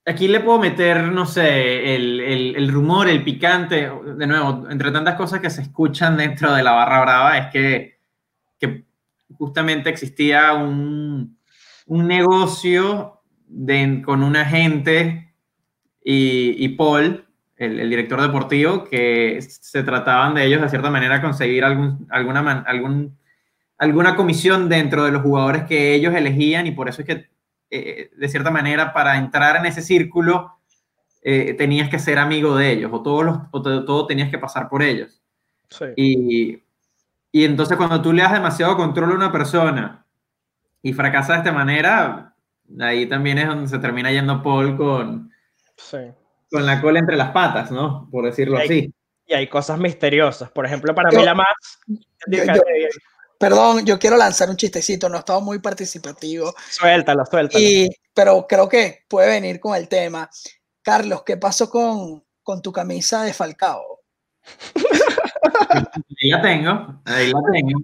aquí 0.05 0.27
le 0.27 0.39
puedo 0.39 0.57
meter, 0.59 1.03
no 1.03 1.25
sé, 1.25 1.95
el, 1.95 2.19
el, 2.21 2.55
el, 2.55 2.71
rumor, 2.71 3.09
el 3.09 3.23
picante, 3.23 3.91
de 4.17 4.27
nuevo, 4.27 4.69
entre 4.69 4.91
tantas 4.91 5.15
cosas 5.15 5.41
que 5.41 5.49
se 5.49 5.61
escuchan 5.61 6.17
dentro 6.17 6.53
de 6.53 6.63
la 6.63 6.71
barra 6.71 7.01
brava, 7.01 7.37
es 7.37 7.47
que, 7.51 7.99
que 8.57 8.85
justamente 9.37 9.89
existía 9.89 10.53
un, 10.53 11.37
un 11.85 12.07
negocio 12.07 13.21
de, 13.45 14.01
con 14.03 14.23
un 14.23 14.35
agente 14.35 15.33
y, 16.03 16.63
y 16.63 16.69
Paul, 16.69 17.28
el, 17.59 17.79
el, 17.79 17.89
director 17.89 18.21
deportivo, 18.21 18.85
que 18.85 19.39
se 19.41 19.83
trataban 19.83 20.33
de 20.33 20.45
ellos 20.45 20.61
de 20.61 20.69
cierta 20.69 20.89
manera 20.89 21.21
conseguir 21.21 21.63
algún, 21.63 22.07
alguna, 22.09 22.63
algún, 22.65 23.17
alguna 23.77 24.15
comisión 24.15 24.69
dentro 24.69 25.03
de 25.03 25.11
los 25.11 25.21
jugadores 25.21 25.65
que 25.65 25.93
ellos 25.93 26.15
elegían 26.15 26.65
y 26.65 26.71
por 26.71 26.89
eso 26.89 27.01
es 27.01 27.07
que 27.07 27.29
eh, 27.71 28.09
de 28.15 28.29
cierta 28.29 28.49
manera, 28.49 28.93
para 28.93 29.17
entrar 29.17 29.57
en 29.57 29.67
ese 29.67 29.81
círculo, 29.81 30.57
eh, 31.21 31.53
tenías 31.53 31.89
que 31.89 31.99
ser 31.99 32.17
amigo 32.17 32.55
de 32.55 32.71
ellos, 32.71 32.91
o, 32.91 33.03
todos 33.03 33.25
los, 33.25 33.37
o 33.51 33.61
todo, 33.61 33.85
todo 33.85 34.07
tenías 34.07 34.31
que 34.31 34.39
pasar 34.39 34.69
por 34.69 34.81
ellos. 34.81 35.21
Sí. 35.69 35.85
Y, 35.95 36.63
y, 37.31 37.43
entonces 37.45 37.77
cuando 37.77 38.01
tú 38.01 38.11
le 38.11 38.23
das 38.23 38.33
demasiado 38.33 38.75
control 38.75 39.11
a 39.11 39.15
una 39.15 39.31
persona 39.31 40.03
y 40.81 40.93
fracasa 40.93 41.33
de 41.33 41.39
esta 41.39 41.51
manera, 41.51 42.33
ahí 42.79 43.05
también 43.05 43.37
es 43.37 43.47
donde 43.47 43.67
se 43.67 43.77
termina 43.77 44.11
yendo 44.11 44.41
Paul 44.41 44.75
con, 44.75 45.31
sí. 45.75 45.97
Con 46.49 46.65
la 46.65 46.81
cola 46.81 46.99
entre 46.99 47.15
las 47.15 47.31
patas, 47.31 47.71
¿no? 47.71 48.07
Por 48.11 48.25
decirlo 48.25 48.57
y 48.57 48.61
hay, 48.61 48.65
así. 48.65 48.93
Y 49.27 49.33
hay 49.33 49.47
cosas 49.47 49.79
misteriosas. 49.79 50.49
Por 50.51 50.65
ejemplo, 50.65 50.93
para 50.95 51.11
yo, 51.11 51.19
mí 51.19 51.25
la 51.25 51.35
más... 51.35 51.47
Yo, 52.27 52.43
yo, 52.43 52.61
Perdón, 53.39 53.85
yo 53.85 53.97
quiero 53.97 54.17
lanzar 54.17 54.49
un 54.49 54.57
chistecito, 54.57 55.07
no 55.07 55.15
he 55.15 55.19
estado 55.19 55.39
muy 55.39 55.59
participativo. 55.59 56.53
Suéltalo, 56.69 57.25
suéltalo. 57.25 57.63
Y, 57.63 57.89
pero 58.13 58.45
creo 58.45 58.67
que 58.67 59.05
puede 59.07 59.29
venir 59.29 59.61
con 59.61 59.77
el 59.77 59.87
tema. 59.87 60.29
Carlos, 60.81 61.23
¿qué 61.23 61.37
pasó 61.37 61.69
con, 61.69 62.21
con 62.43 62.61
tu 62.61 62.73
camisa 62.73 63.23
de 63.23 63.33
Falcao? 63.33 64.01
ahí 65.69 66.29
la 66.29 66.41
tengo, 66.41 67.01
ahí 67.05 67.31
la 67.31 67.39
tengo. 67.53 67.81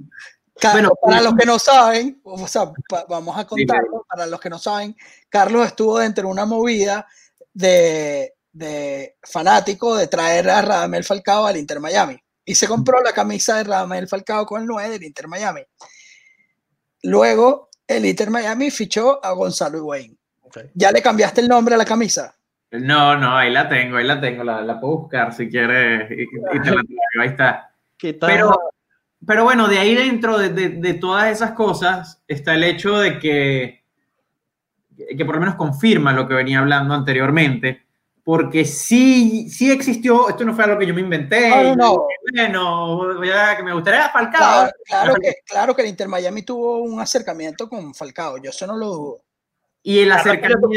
Carlos, 0.60 0.92
bueno, 1.02 1.18
para 1.18 1.22
los 1.22 1.36
que 1.36 1.46
no 1.46 1.58
saben, 1.58 2.20
o 2.24 2.48
sea, 2.50 2.72
pa, 2.90 3.06
vamos 3.08 3.38
a 3.38 3.46
contarlo, 3.46 4.00
sí, 4.00 4.06
para 4.10 4.26
los 4.26 4.40
que 4.42 4.50
no 4.50 4.60
saben, 4.60 4.96
Carlos 5.30 5.68
estuvo 5.68 6.00
dentro 6.00 6.26
de 6.26 6.32
una 6.32 6.46
movida 6.46 7.08
de, 7.54 8.35
de 8.56 9.18
fanático 9.22 9.98
de 9.98 10.08
traer 10.08 10.50
a 10.50 10.62
Radamel 10.62 11.04
Falcao 11.04 11.46
al 11.46 11.58
Inter 11.58 11.82
Miami 11.82 12.18
y 12.46 12.56
se 12.56 12.68
compró 12.70 13.02
la 13.04 13.12
camisa 13.12 13.58
de 13.58 13.66
Radamel 13.66 14.08
Falcao 14.08 14.46
con 14.46 14.62
el 14.62 14.68
9 14.68 14.92
del 14.92 15.04
Inter 15.04 15.28
Miami. 15.28 15.62
Luego, 17.04 17.70
el 17.86 18.06
Inter 18.06 18.30
Miami 18.30 18.72
fichó 18.72 19.24
a 19.24 19.34
Gonzalo 19.34 19.78
Higuaín. 19.78 20.18
Okay. 20.42 20.72
¿Ya 20.74 20.92
le 20.92 21.02
cambiaste 21.02 21.42
el 21.42 21.50
nombre 21.50 21.76
a 21.76 21.78
la 21.78 21.84
camisa? 21.84 22.34
No, 22.72 23.18
no, 23.18 23.36
ahí 23.36 23.52
la 23.52 23.68
tengo, 23.68 23.98
ahí 23.98 24.06
la 24.06 24.22
tengo, 24.22 24.44
la, 24.44 24.62
la 24.62 24.80
puedo 24.80 25.00
buscar 25.00 25.34
si 25.34 25.50
quieres 25.50 26.10
y, 26.12 26.24
y 26.24 26.62
te 26.62 26.72
la 26.72 26.82
traigo, 26.82 27.22
ahí 27.22 27.28
está. 27.28 27.72
Pero, 28.00 28.58
pero 29.26 29.44
bueno, 29.44 29.68
de 29.68 29.80
ahí 29.80 29.96
dentro 29.96 30.38
de, 30.38 30.50
de, 30.50 30.70
de, 30.70 30.94
todas 30.94 31.30
esas 31.30 31.52
cosas 31.52 32.24
está 32.28 32.54
el 32.54 32.64
hecho 32.64 33.00
de 33.00 33.20
que, 33.20 33.84
que 34.96 35.26
por 35.26 35.36
lo 35.36 35.42
menos 35.42 35.56
confirma 35.56 36.14
lo 36.14 36.28
que 36.28 36.36
venía 36.36 36.60
hablando 36.60 36.94
anteriormente, 36.94 37.85
porque 38.26 38.66
sí, 38.66 39.52
sí 39.52 39.72
existió, 39.72 40.28
esto 40.28 40.44
no 40.44 40.56
fue 40.56 40.64
algo 40.64 40.80
que 40.80 40.88
yo 40.88 40.96
me 40.96 41.02
inventé, 41.02 41.48
no, 41.48 41.76
no. 41.76 42.08
bueno, 42.34 43.24
ya, 43.24 43.56
que 43.56 43.62
me 43.62 43.72
gustaría 43.72 44.10
Falcao. 44.10 44.42
Claro, 44.42 44.72
claro, 44.84 45.16
que, 45.22 45.34
claro 45.46 45.76
que 45.76 45.84
el 45.84 45.90
Inter 45.90 46.08
Miami 46.08 46.42
tuvo 46.42 46.80
un 46.80 47.00
acercamiento 47.00 47.70
con 47.70 47.94
Falcao, 47.94 48.40
yo 48.40 48.50
eso 48.50 48.66
no 48.66 48.78
lo 48.78 48.88
dudo. 48.88 49.22
Y 49.84 50.00
el 50.00 50.12
acercamiento, 50.12 50.70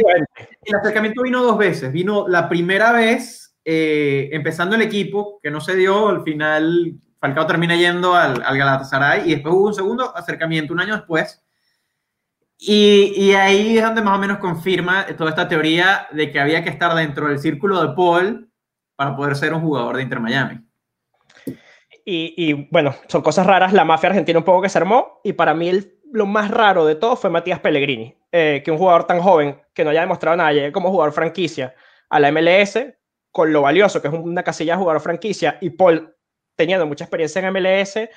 el 0.63 0.75
acercamiento 0.77 1.23
vino 1.23 1.43
dos 1.43 1.57
veces, 1.57 1.91
vino 1.91 2.29
la 2.29 2.51
primera 2.51 2.93
vez 2.93 3.57
eh, 3.65 4.29
empezando 4.33 4.77
el 4.77 4.83
equipo, 4.83 5.41
que 5.43 5.51
no 5.51 5.63
se 5.63 5.75
dio, 5.75 6.09
al 6.09 6.23
final 6.25 7.01
Falcao 7.19 7.47
termina 7.47 7.77
yendo 7.77 8.15
al, 8.15 8.43
al 8.43 8.59
Galatasaray, 8.59 9.23
y 9.25 9.37
después 9.37 9.55
hubo 9.55 9.69
un 9.69 9.75
segundo 9.75 10.15
acercamiento 10.15 10.75
un 10.75 10.81
año 10.81 10.97
después, 10.97 11.43
y, 12.59 13.33
ahí 13.35 13.79
es 13.79 13.85
donde 13.85 14.03
más 14.03 14.17
o 14.17 14.21
menos 14.21 14.39
confirma 14.39 15.07
toda 15.17 15.31
esta 15.31 15.47
teoría 15.47 16.09
de 16.11 16.31
que 16.33 16.41
había 16.41 16.65
que 16.65 16.71
estar 16.71 16.95
dentro 16.95 17.29
del 17.29 17.39
círculo 17.39 17.81
de 17.81 17.95
Paul 17.95 18.51
para 18.97 19.15
poder 19.15 19.37
ser 19.37 19.55
un 19.55 19.61
jugador 19.61 19.97
de 19.97 20.03
Inter 20.03 20.21
Miami. 20.21 20.61
Y, 22.05 22.67
bueno, 22.71 22.95
son 23.07 23.21
cosas 23.21 23.47
raras. 23.47 23.75
La 23.75 23.85
mafia 23.85 24.09
argentina 24.09 24.39
un 24.39 24.45
poco 24.45 24.63
que 24.63 24.71
se 24.71 24.79
armó. 24.79 25.21
Y 25.23 25.35
para 25.35 25.53
mí 25.53 25.71
lo 26.11 26.25
más 26.25 26.51
raro 26.51 26.87
de 26.87 26.95
todo 26.95 27.17
fue 27.17 27.29
Matías 27.29 27.61
Pellegrini, 27.61 28.17
eh, 28.33 28.63
que 28.65 28.71
un 28.71 28.79
jugador 28.79 29.07
tan 29.07 29.21
joven 29.21 29.61
que 29.75 29.85
no 29.85 29.91
haya 29.91 30.01
demostrado 30.01 30.37
nada, 30.37 30.53
llegue 30.53 30.73
como 30.73 30.91
jugador 30.91 31.13
franquicia 31.13 31.75
a 32.09 32.19
la 32.19 32.33
MLS 32.33 32.79
con 33.31 33.53
lo 33.53 33.63
valioso 33.63 34.01
que 34.01 34.09
es 34.09 34.15
una 34.15 34.43
casilla 34.43 34.73
de 34.73 34.79
jugador 34.79 35.03
franquicia 35.03 35.59
y 35.61 35.71
Paul 35.71 36.17
teniendo 36.57 36.87
mucha 36.87 37.05
experiencia 37.05 37.47
en 37.47 37.53
MLS. 37.53 38.09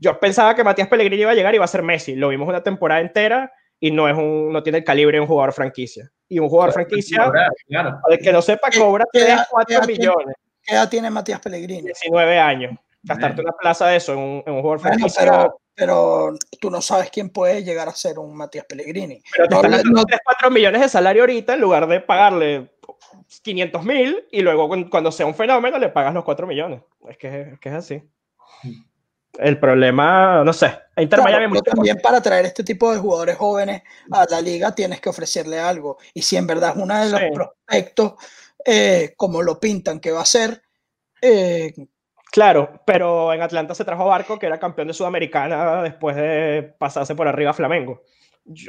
Yo 0.00 0.18
pensaba 0.18 0.54
que 0.54 0.64
Matías 0.64 0.88
Pellegrini 0.88 1.22
iba 1.22 1.30
a 1.30 1.34
llegar 1.34 1.54
y 1.54 1.56
iba 1.56 1.64
a 1.64 1.68
ser 1.68 1.82
Messi. 1.82 2.16
Lo 2.16 2.30
vimos 2.30 2.48
una 2.48 2.62
temporada 2.62 3.00
entera 3.00 3.52
y 3.80 3.90
no, 3.90 4.08
es 4.08 4.16
un, 4.16 4.52
no 4.52 4.62
tiene 4.62 4.78
el 4.78 4.84
calibre 4.84 5.16
de 5.16 5.20
un 5.20 5.26
jugador 5.26 5.52
franquicia. 5.52 6.10
Y 6.28 6.38
un 6.38 6.48
jugador 6.48 6.72
claro, 6.72 6.88
franquicia, 6.88 7.24
cobrar, 7.24 7.50
claro. 7.68 8.00
el 8.08 8.18
que 8.18 8.32
no 8.32 8.42
sepa, 8.42 8.68
cobra 8.76 9.04
3, 9.12 9.40
4 9.50 9.86
millones. 9.86 10.36
¿Qué 10.62 10.74
edad 10.74 10.88
tiene 10.88 11.10
Matías 11.10 11.40
Pellegrini? 11.40 11.82
19 11.82 12.38
años. 12.38 12.76
Gastarte 13.02 13.40
una 13.40 13.52
plaza 13.52 13.86
de 13.86 13.96
eso 13.96 14.14
en 14.14 14.18
un, 14.18 14.42
en 14.44 14.54
un 14.54 14.60
jugador 14.62 14.80
bueno, 14.80 14.96
franquicia. 14.96 15.22
Pero, 15.22 15.60
pero 15.74 16.32
tú 16.60 16.70
no 16.70 16.80
sabes 16.80 17.10
quién 17.10 17.30
puede 17.30 17.62
llegar 17.62 17.88
a 17.88 17.92
ser 17.92 18.18
un 18.18 18.36
Matías 18.36 18.64
Pellegrini. 18.64 19.22
Pero 19.36 19.48
te 19.48 19.54
no, 19.54 19.76
están 19.76 19.92
no, 19.92 20.04
3, 20.04 20.20
4 20.24 20.50
millones 20.50 20.80
de 20.80 20.88
salario 20.88 21.22
ahorita 21.22 21.54
en 21.54 21.60
lugar 21.60 21.86
de 21.86 22.00
pagarle 22.00 22.72
500 23.42 23.84
mil 23.84 24.26
y 24.32 24.40
luego 24.40 24.68
cuando 24.90 25.12
sea 25.12 25.26
un 25.26 25.34
fenómeno 25.34 25.78
le 25.78 25.90
pagas 25.90 26.14
los 26.14 26.24
4 26.24 26.46
millones. 26.46 26.80
Es 27.08 27.18
que, 27.18 27.40
es 27.52 27.60
que 27.60 27.68
es 27.68 27.74
así. 27.74 28.02
El 29.38 29.58
problema, 29.58 30.42
no 30.44 30.52
sé, 30.52 30.66
Inter 30.96 31.20
claro, 31.20 31.38
Miami 31.38 31.60
también 31.60 31.98
para 32.02 32.22
traer 32.22 32.46
este 32.46 32.64
tipo 32.64 32.90
de 32.92 32.98
jugadores 32.98 33.36
jóvenes 33.36 33.82
a 34.10 34.24
la 34.30 34.40
liga 34.40 34.74
tienes 34.74 35.00
que 35.00 35.10
ofrecerle 35.10 35.58
algo. 35.58 35.98
Y 36.14 36.22
si 36.22 36.36
en 36.36 36.46
verdad 36.46 36.70
es 36.74 36.82
uno 36.82 36.98
de 36.98 37.10
los 37.10 37.20
sí. 37.20 37.26
prospectos, 37.34 38.14
eh, 38.64 39.12
como 39.16 39.42
lo 39.42 39.60
pintan 39.60 40.00
que 40.00 40.10
va 40.10 40.22
a 40.22 40.26
ser. 40.26 40.62
Eh, 41.20 41.74
claro, 42.32 42.82
pero 42.86 43.32
en 43.32 43.42
Atlanta 43.42 43.74
se 43.74 43.84
trajo 43.84 44.04
a 44.04 44.06
Barco, 44.06 44.38
que 44.38 44.46
era 44.46 44.58
campeón 44.58 44.88
de 44.88 44.94
Sudamericana 44.94 45.82
después 45.82 46.16
de 46.16 46.74
pasarse 46.78 47.14
por 47.14 47.28
arriba 47.28 47.50
a 47.50 47.54
Flamengo. 47.54 48.02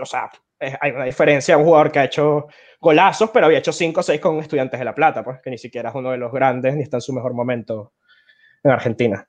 O 0.01 0.05
sea, 0.05 0.29
es, 0.59 0.75
hay 0.81 0.91
una 0.91 1.05
diferencia. 1.05 1.57
Un 1.57 1.63
jugador 1.63 1.91
que 1.91 1.99
ha 1.99 2.05
hecho 2.05 2.47
golazos, 2.81 3.29
pero 3.31 3.45
había 3.45 3.59
hecho 3.59 3.71
5 3.71 3.99
o 4.01 4.03
6 4.03 4.19
con 4.19 4.39
Estudiantes 4.39 4.79
de 4.79 4.85
La 4.85 4.93
Plata, 4.95 5.23
pues 5.23 5.39
que 5.41 5.49
ni 5.49 5.57
siquiera 5.57 5.89
es 5.89 5.95
uno 5.95 6.11
de 6.11 6.17
los 6.17 6.31
grandes 6.31 6.75
ni 6.75 6.83
está 6.83 6.97
en 6.97 7.01
su 7.01 7.13
mejor 7.13 7.33
momento 7.33 7.93
en 8.63 8.71
Argentina. 8.71 9.27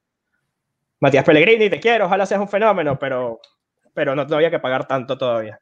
Matías 1.01 1.25
Pellegrini, 1.25 1.71
te 1.71 1.81
quiero, 1.81 2.07
ojalá 2.07 2.27
seas 2.27 2.41
un 2.41 2.49
fenómeno, 2.49 2.99
pero, 2.99 3.41
pero 3.95 4.15
no, 4.15 4.25
no 4.25 4.37
había 4.37 4.51
que 4.51 4.59
pagar 4.59 4.87
tanto 4.87 5.17
todavía. 5.17 5.61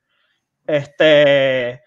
Este, 0.67 1.83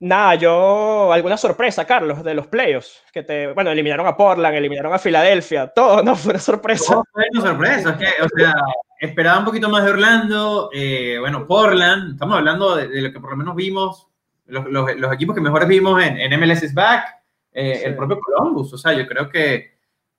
nada, 0.00 0.34
yo, 0.34 1.12
alguna 1.12 1.36
sorpresa, 1.36 1.86
Carlos, 1.86 2.24
de 2.24 2.34
los 2.34 2.46
playoffs, 2.46 3.02
que 3.12 3.22
te, 3.22 3.52
bueno, 3.52 3.70
eliminaron 3.70 4.06
a 4.06 4.16
Portland, 4.16 4.56
eliminaron 4.56 4.92
a 4.92 4.98
Filadelfia, 4.98 5.68
todo, 5.68 6.02
no, 6.02 6.16
fue 6.16 6.30
una 6.30 6.40
sorpresa. 6.40 6.94
No, 6.94 7.04
fue 7.12 7.24
una 7.32 7.42
sorpresa, 7.42 7.90
es 7.90 7.96
que, 7.96 8.22
o 8.22 8.28
sea, 8.34 8.54
esperaba 9.00 9.38
un 9.38 9.44
poquito 9.44 9.68
más 9.68 9.84
de 9.84 9.90
Orlando, 9.90 10.70
eh, 10.72 11.16
bueno, 11.20 11.46
Portland, 11.46 12.12
estamos 12.12 12.38
hablando 12.38 12.76
de, 12.76 12.88
de, 12.88 13.02
lo 13.02 13.12
que 13.12 13.20
por 13.20 13.30
lo 13.30 13.36
menos 13.36 13.54
vimos, 13.54 14.08
los, 14.46 14.66
los, 14.66 14.96
los 14.96 15.12
equipos 15.12 15.34
que 15.34 15.42
mejores 15.42 15.68
vimos 15.68 16.02
en, 16.02 16.18
en 16.18 16.40
MLS 16.40 16.62
is 16.62 16.74
Back, 16.74 17.04
eh, 17.52 17.76
sí. 17.76 17.84
el 17.84 17.96
propio 17.96 18.18
Columbus, 18.20 18.72
o 18.72 18.78
sea, 18.78 18.92
yo 18.92 19.06
creo 19.06 19.28
que 19.28 19.77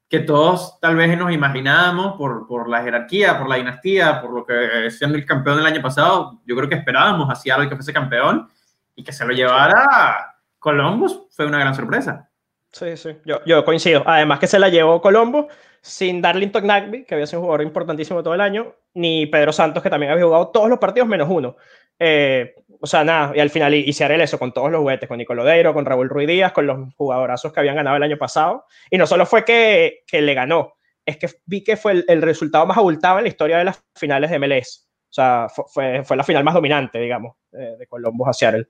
que 0.10 0.20
todos 0.20 0.80
tal 0.80 0.96
vez 0.96 1.16
nos 1.18 1.32
imaginábamos 1.32 2.18
por, 2.18 2.48
por, 2.48 2.68
la 2.68 2.82
jerarquía, 2.82 3.38
por 3.38 3.48
la 3.48 3.58
dinastía, 3.58 4.20
por 4.20 4.32
lo 4.32 4.46
que 4.46 4.90
siendo 4.90 5.18
el 5.18 5.26
campeón 5.26 5.58
del 5.58 5.68
año 5.68 5.82
pasado, 5.82 6.42
yo 6.46 6.56
creo 6.56 6.68
que 6.68 6.76
esperábamos 6.76 7.30
a 7.30 7.36
Seattle 7.36 7.70
que 7.70 7.76
fuese 7.76 7.94
campeón 7.94 8.50
y 8.96 9.04
que 9.04 9.14
se 9.14 9.24
lo 9.24 9.34
llevara 9.34 10.36
Columbus 10.58 11.28
fue 11.32 11.46
una 11.46 11.60
gran 11.60 11.76
sorpresa. 11.76 12.30
Sí, 12.72 12.98
sí, 12.98 13.18
yo, 13.26 13.40
yo 13.46 13.64
coincido. 13.66 14.04
Además 14.06 14.40
que 14.40 14.48
se 14.48 14.60
la 14.60 14.70
llevó 14.70 15.02
Colombo 15.02 15.48
sin 15.82 16.22
Darlington 16.22 16.68
Nagby, 16.68 17.06
que 17.06 17.16
había 17.16 17.26
sido 17.26 17.40
un 17.40 17.46
jugador 17.46 17.66
importantísimo 17.66 18.22
todo 18.22 18.34
el 18.34 18.42
año, 18.42 18.76
ni 18.94 19.26
Pedro 19.26 19.52
Santos, 19.52 19.82
que 19.82 19.90
también 19.90 20.12
había 20.12 20.26
jugado 20.26 20.50
todos 20.50 20.70
los 20.70 20.78
partidos 20.78 21.08
menos 21.08 21.28
uno. 21.30 21.56
Eh, 22.00 22.56
o 22.82 22.88
sea, 22.88 23.04
nada, 23.04 23.34
y 23.36 23.40
al 23.40 23.50
final 23.50 23.76
hicieron 23.76 24.22
eso 24.22 24.40
con 24.40 24.54
todos 24.54 24.72
los 24.72 24.80
juguetes, 24.80 25.08
con 25.10 25.18
Nicolodeiro, 25.18 25.74
con 25.74 25.86
Raúl 25.86 26.10
Ruiz 26.10 26.28
Díaz, 26.28 26.54
con 26.54 26.66
los 26.66 26.94
jugadorazos 26.96 27.52
que 27.52 27.60
habían 27.60 27.76
ganado 27.76 27.98
el 27.98 28.04
año 28.04 28.18
pasado. 28.18 28.66
Y 28.90 28.98
no 28.98 29.06
solo 29.06 29.26
fue 29.26 29.44
que, 29.44 30.04
que 30.08 30.22
le 30.22 30.34
ganó, 30.34 30.76
es 31.06 31.18
que 31.18 31.28
vi 31.46 31.64
que 31.64 31.76
fue 31.76 32.06
el, 32.08 32.22
resultado 32.22 32.66
más 32.66 32.78
abultado 32.78 33.18
en 33.18 33.26
la 33.26 33.30
historia 33.30 33.58
de 33.58 33.66
las 33.66 33.84
finales 33.96 34.32
de 34.32 34.40
MLS. 34.40 34.88
O 35.10 35.14
sea, 35.14 35.48
fue, 35.50 36.04
fue 36.06 36.16
la 36.16 36.24
final 36.24 36.44
más 36.44 36.54
dominante, 36.54 37.00
digamos, 37.00 37.36
de 37.52 37.86
Columbus 37.88 38.30
a 38.30 38.34
Seattle. 38.34 38.68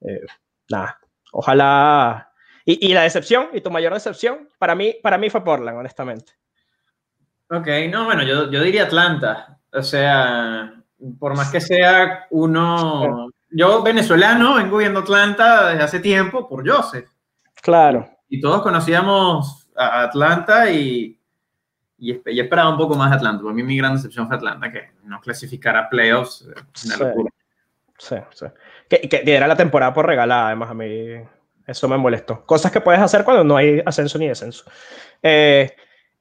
Eh, 0.00 0.22
nada, 0.70 0.98
ojalá. 1.32 2.32
Y, 2.64 2.88
y, 2.88 2.94
la 2.94 3.02
decepción, 3.02 3.50
y 3.52 3.60
tu 3.60 3.70
mayor 3.70 3.92
decepción, 3.92 4.48
para 4.58 4.74
mí, 4.74 4.96
para 5.02 5.18
mí 5.18 5.30
fue 5.30 5.44
Portland, 5.44 5.78
honestamente. 5.78 6.32
Ok, 7.50 7.68
no, 7.90 8.06
bueno, 8.06 8.24
yo, 8.24 8.50
yo 8.50 8.60
diría 8.62 8.84
Atlanta. 8.84 9.60
O 9.72 9.82
sea, 9.82 10.82
por 11.18 11.36
más 11.36 11.50
que 11.50 11.60
sea 11.60 12.26
uno... 12.30 13.30
Yo, 13.50 13.82
venezolano, 13.82 14.56
vengo 14.56 14.78
viendo 14.78 15.00
Atlanta 15.00 15.68
desde 15.68 15.82
hace 15.82 16.00
tiempo 16.00 16.48
por 16.48 16.68
Joseph. 16.68 17.08
Claro. 17.62 18.08
Y 18.28 18.40
todos 18.40 18.62
conocíamos 18.62 19.68
a 19.76 20.02
Atlanta 20.02 20.70
y, 20.70 21.18
y, 21.98 22.40
esperaba 22.40 22.70
un 22.70 22.76
poco 22.76 22.96
más 22.96 23.10
de 23.10 23.16
Atlanta. 23.16 23.42
Para 23.42 23.54
mí 23.54 23.62
mi 23.62 23.76
gran 23.76 23.94
decepción 23.94 24.26
fue 24.26 24.36
Atlanta, 24.36 24.70
que 24.70 24.90
no 25.04 25.20
clasificara 25.20 25.80
a 25.80 25.88
playoffs. 25.88 26.46
Una 26.84 26.96
locura. 26.96 27.30
Sí, 27.98 28.16
sí. 28.32 28.46
Que, 28.88 29.08
que, 29.08 29.22
era 29.24 29.46
la 29.46 29.56
temporada 29.56 29.94
por 29.94 30.06
regalada, 30.06 30.48
además 30.48 30.70
a 30.70 30.74
mí 30.74 30.86
eso 31.66 31.88
me 31.88 31.96
molestó. 31.96 32.44
Cosas 32.44 32.70
que 32.70 32.80
puedes 32.80 33.00
hacer 33.00 33.24
cuando 33.24 33.44
no 33.44 33.56
hay 33.56 33.82
ascenso 33.84 34.18
ni 34.18 34.28
descenso. 34.28 34.64
Eh, 35.22 35.74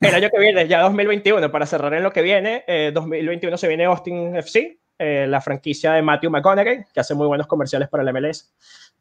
el 0.08 0.16
año 0.16 0.30
que 0.30 0.40
viene, 0.40 0.68
ya 0.68 0.82
2021, 0.82 1.52
para 1.52 1.66
cerrar 1.66 1.94
en 1.94 2.04
lo 2.04 2.12
que 2.12 2.22
viene, 2.22 2.64
2021 2.94 3.56
eh, 3.56 3.58
se 3.58 3.68
viene 3.68 3.86
Austin 3.86 4.36
FC, 4.36 4.80
eh, 4.98 5.26
la 5.28 5.42
franquicia 5.42 5.94
de 5.94 6.02
Matthew 6.02 6.32
McConaughey, 6.32 6.86
que 6.94 7.00
hace 7.00 7.16
muy 7.16 7.28
buenos 7.28 7.48
comerciales 7.48 7.90
para 7.90 8.04
el 8.04 8.14
MLS. 8.14 8.54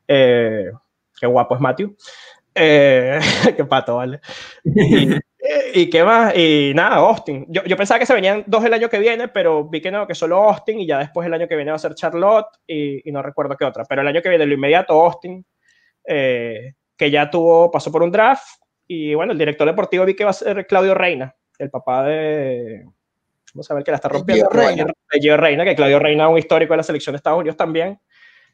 Eh, 0.09 0.71
qué 1.19 1.27
guapo 1.27 1.55
es 1.55 1.61
Matthew. 1.61 1.97
qué 2.55 3.65
pato, 3.69 3.97
vale. 3.97 4.21
Y, 5.75 5.91
qué 5.91 6.05
más? 6.05 6.35
Y 6.37 6.73
nada, 6.75 6.97
Austin. 6.97 7.47
Yo, 7.49 7.65
yo, 7.65 7.77
pensaba 7.77 7.99
que 7.99 8.07
se 8.07 8.15
venían 8.15 8.45
dos 8.47 8.65
el 8.65 8.73
año 8.73 8.89
que 8.89 8.99
viene, 8.99 9.29
pero 9.29 9.65
vi 9.65 9.81
que 9.81 9.91
no, 9.91 10.07
que 10.07 10.15
solo 10.15 10.43
Austin 10.43 10.81
y 10.81 10.87
ya 10.87 10.99
después 10.99 11.27
el 11.27 11.35
año 11.35 11.49
que 11.49 11.57
viene 11.57 11.73
va 11.73 11.77
a 11.77 11.81
ser 11.81 11.95
Charlotte 11.95 12.47
y, 12.67 13.09
y 13.09 13.13
no 13.13 13.23
recuerdo 13.23 13.57
qué 13.57 13.65
otra. 13.65 13.85
Pero 13.85 14.03
el 14.03 14.09
año 14.09 14.23
que 14.23 14.29
viene, 14.29 14.47
lo 14.47 14.55
inmediato, 14.55 14.95
Austin, 15.05 15.45
que 16.07 17.11
ya 17.11 17.29
tuvo, 17.29 17.71
pasó 17.71 17.91
por 17.91 18.03
un 18.03 18.13
draft, 18.13 18.64
y 18.87 19.15
bueno, 19.15 19.33
el 19.33 19.39
director 19.39 19.67
deportivo 19.67 20.05
vi 20.05 20.15
que 20.15 20.25
va 20.25 20.31
a 20.31 20.35
ser 20.35 20.67
Claudio 20.67 20.95
Reina, 20.95 21.35
el 21.59 21.71
papá 21.71 22.05
de. 22.05 22.85
Vamos 23.55 23.71
a 23.71 23.75
ver 23.75 23.85
que 23.85 23.91
la 23.91 23.97
está 23.97 24.09
rompiendo. 24.09 24.49
Gio 24.51 24.61
Reina. 24.61 24.87
Gio 25.21 25.37
Reina, 25.37 25.65
que 25.65 25.77
Claudio 25.77 25.99
Reina 25.99 26.29
un 26.29 26.39
histórico 26.39 26.73
de 26.73 26.79
la 26.79 26.83
selección 26.83 27.13
de 27.13 27.19
Estados 27.19 27.39
Unidos 27.39 27.57
también. 27.57 27.99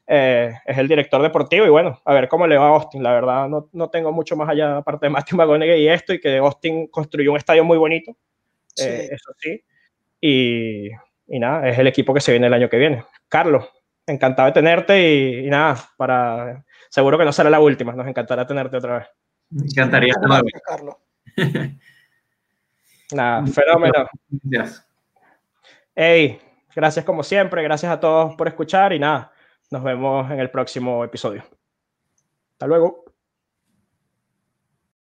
Eh, 0.07 0.53
es 0.67 0.77
el 0.77 0.89
director 0.89 1.23
deportivo 1.23 1.65
y 1.65 1.69
bueno, 1.69 2.01
a 2.05 2.13
ver 2.13 2.29
cómo 2.29 2.47
le 2.47 2.59
va 2.59 2.67
a 2.67 2.69
Austin. 2.71 3.03
La 3.03 3.13
verdad, 3.13 3.49
no, 3.49 3.69
no 3.73 3.91
tengo 3.91 4.13
mucho 4.13 4.37
más 4.37 4.49
allá, 4.49 4.79
aparte 4.79 5.07
de 5.07 5.11
Matthew 5.11 5.37
McConaughey 5.39 5.83
y 5.83 5.89
esto, 5.89 6.13
y 6.13 6.21
que 6.21 6.39
Austin 6.39 6.89
construyó 6.89 7.31
un 7.31 7.37
estadio 7.37 7.65
muy 7.65 7.79
bonito. 7.79 8.17
Eh, 8.77 9.09
eso 9.11 9.33
sí. 9.39 9.63
Y, 10.21 10.89
y, 11.29 11.39
nada, 11.39 11.69
es 11.69 11.79
el 11.79 11.87
equipo 11.87 12.13
que 12.13 12.21
se 12.21 12.33
viene 12.33 12.49
el 12.49 12.55
año 12.55 12.69
que 12.69 12.77
viene. 12.77 13.05
Carlos, 13.29 13.69
encantado 14.07 14.47
de 14.47 14.53
tenerte 14.53 15.01
y, 15.01 15.47
y 15.47 15.51
nada, 15.51 15.77
para 15.97 16.65
seguro 16.89 17.17
que 17.17 17.25
no 17.25 17.33
será 17.33 17.49
la 17.49 17.61
última. 17.61 17.93
Nos 17.93 18.07
encantará 18.07 18.47
tenerte 18.47 18.77
otra 18.77 18.99
vez. 18.99 19.09
Me 19.51 19.67
encantaría. 19.67 20.15
Nada, 23.13 23.47
fenómeno. 23.47 24.09
Gracias. 24.29 24.87
Hey, 25.95 26.41
gracias 26.75 27.05
como 27.05 27.23
siempre, 27.23 27.63
gracias 27.63 27.93
a 27.93 27.99
todos 27.99 28.35
por 28.37 28.47
escuchar 28.49 28.93
y 28.93 28.99
nada, 28.99 29.33
nos 29.71 29.83
vemos 29.83 30.31
en 30.31 30.39
el 30.39 30.51
próximo 30.51 31.05
episodio. 31.05 31.43
Hasta 32.53 32.67
luego. 32.67 33.10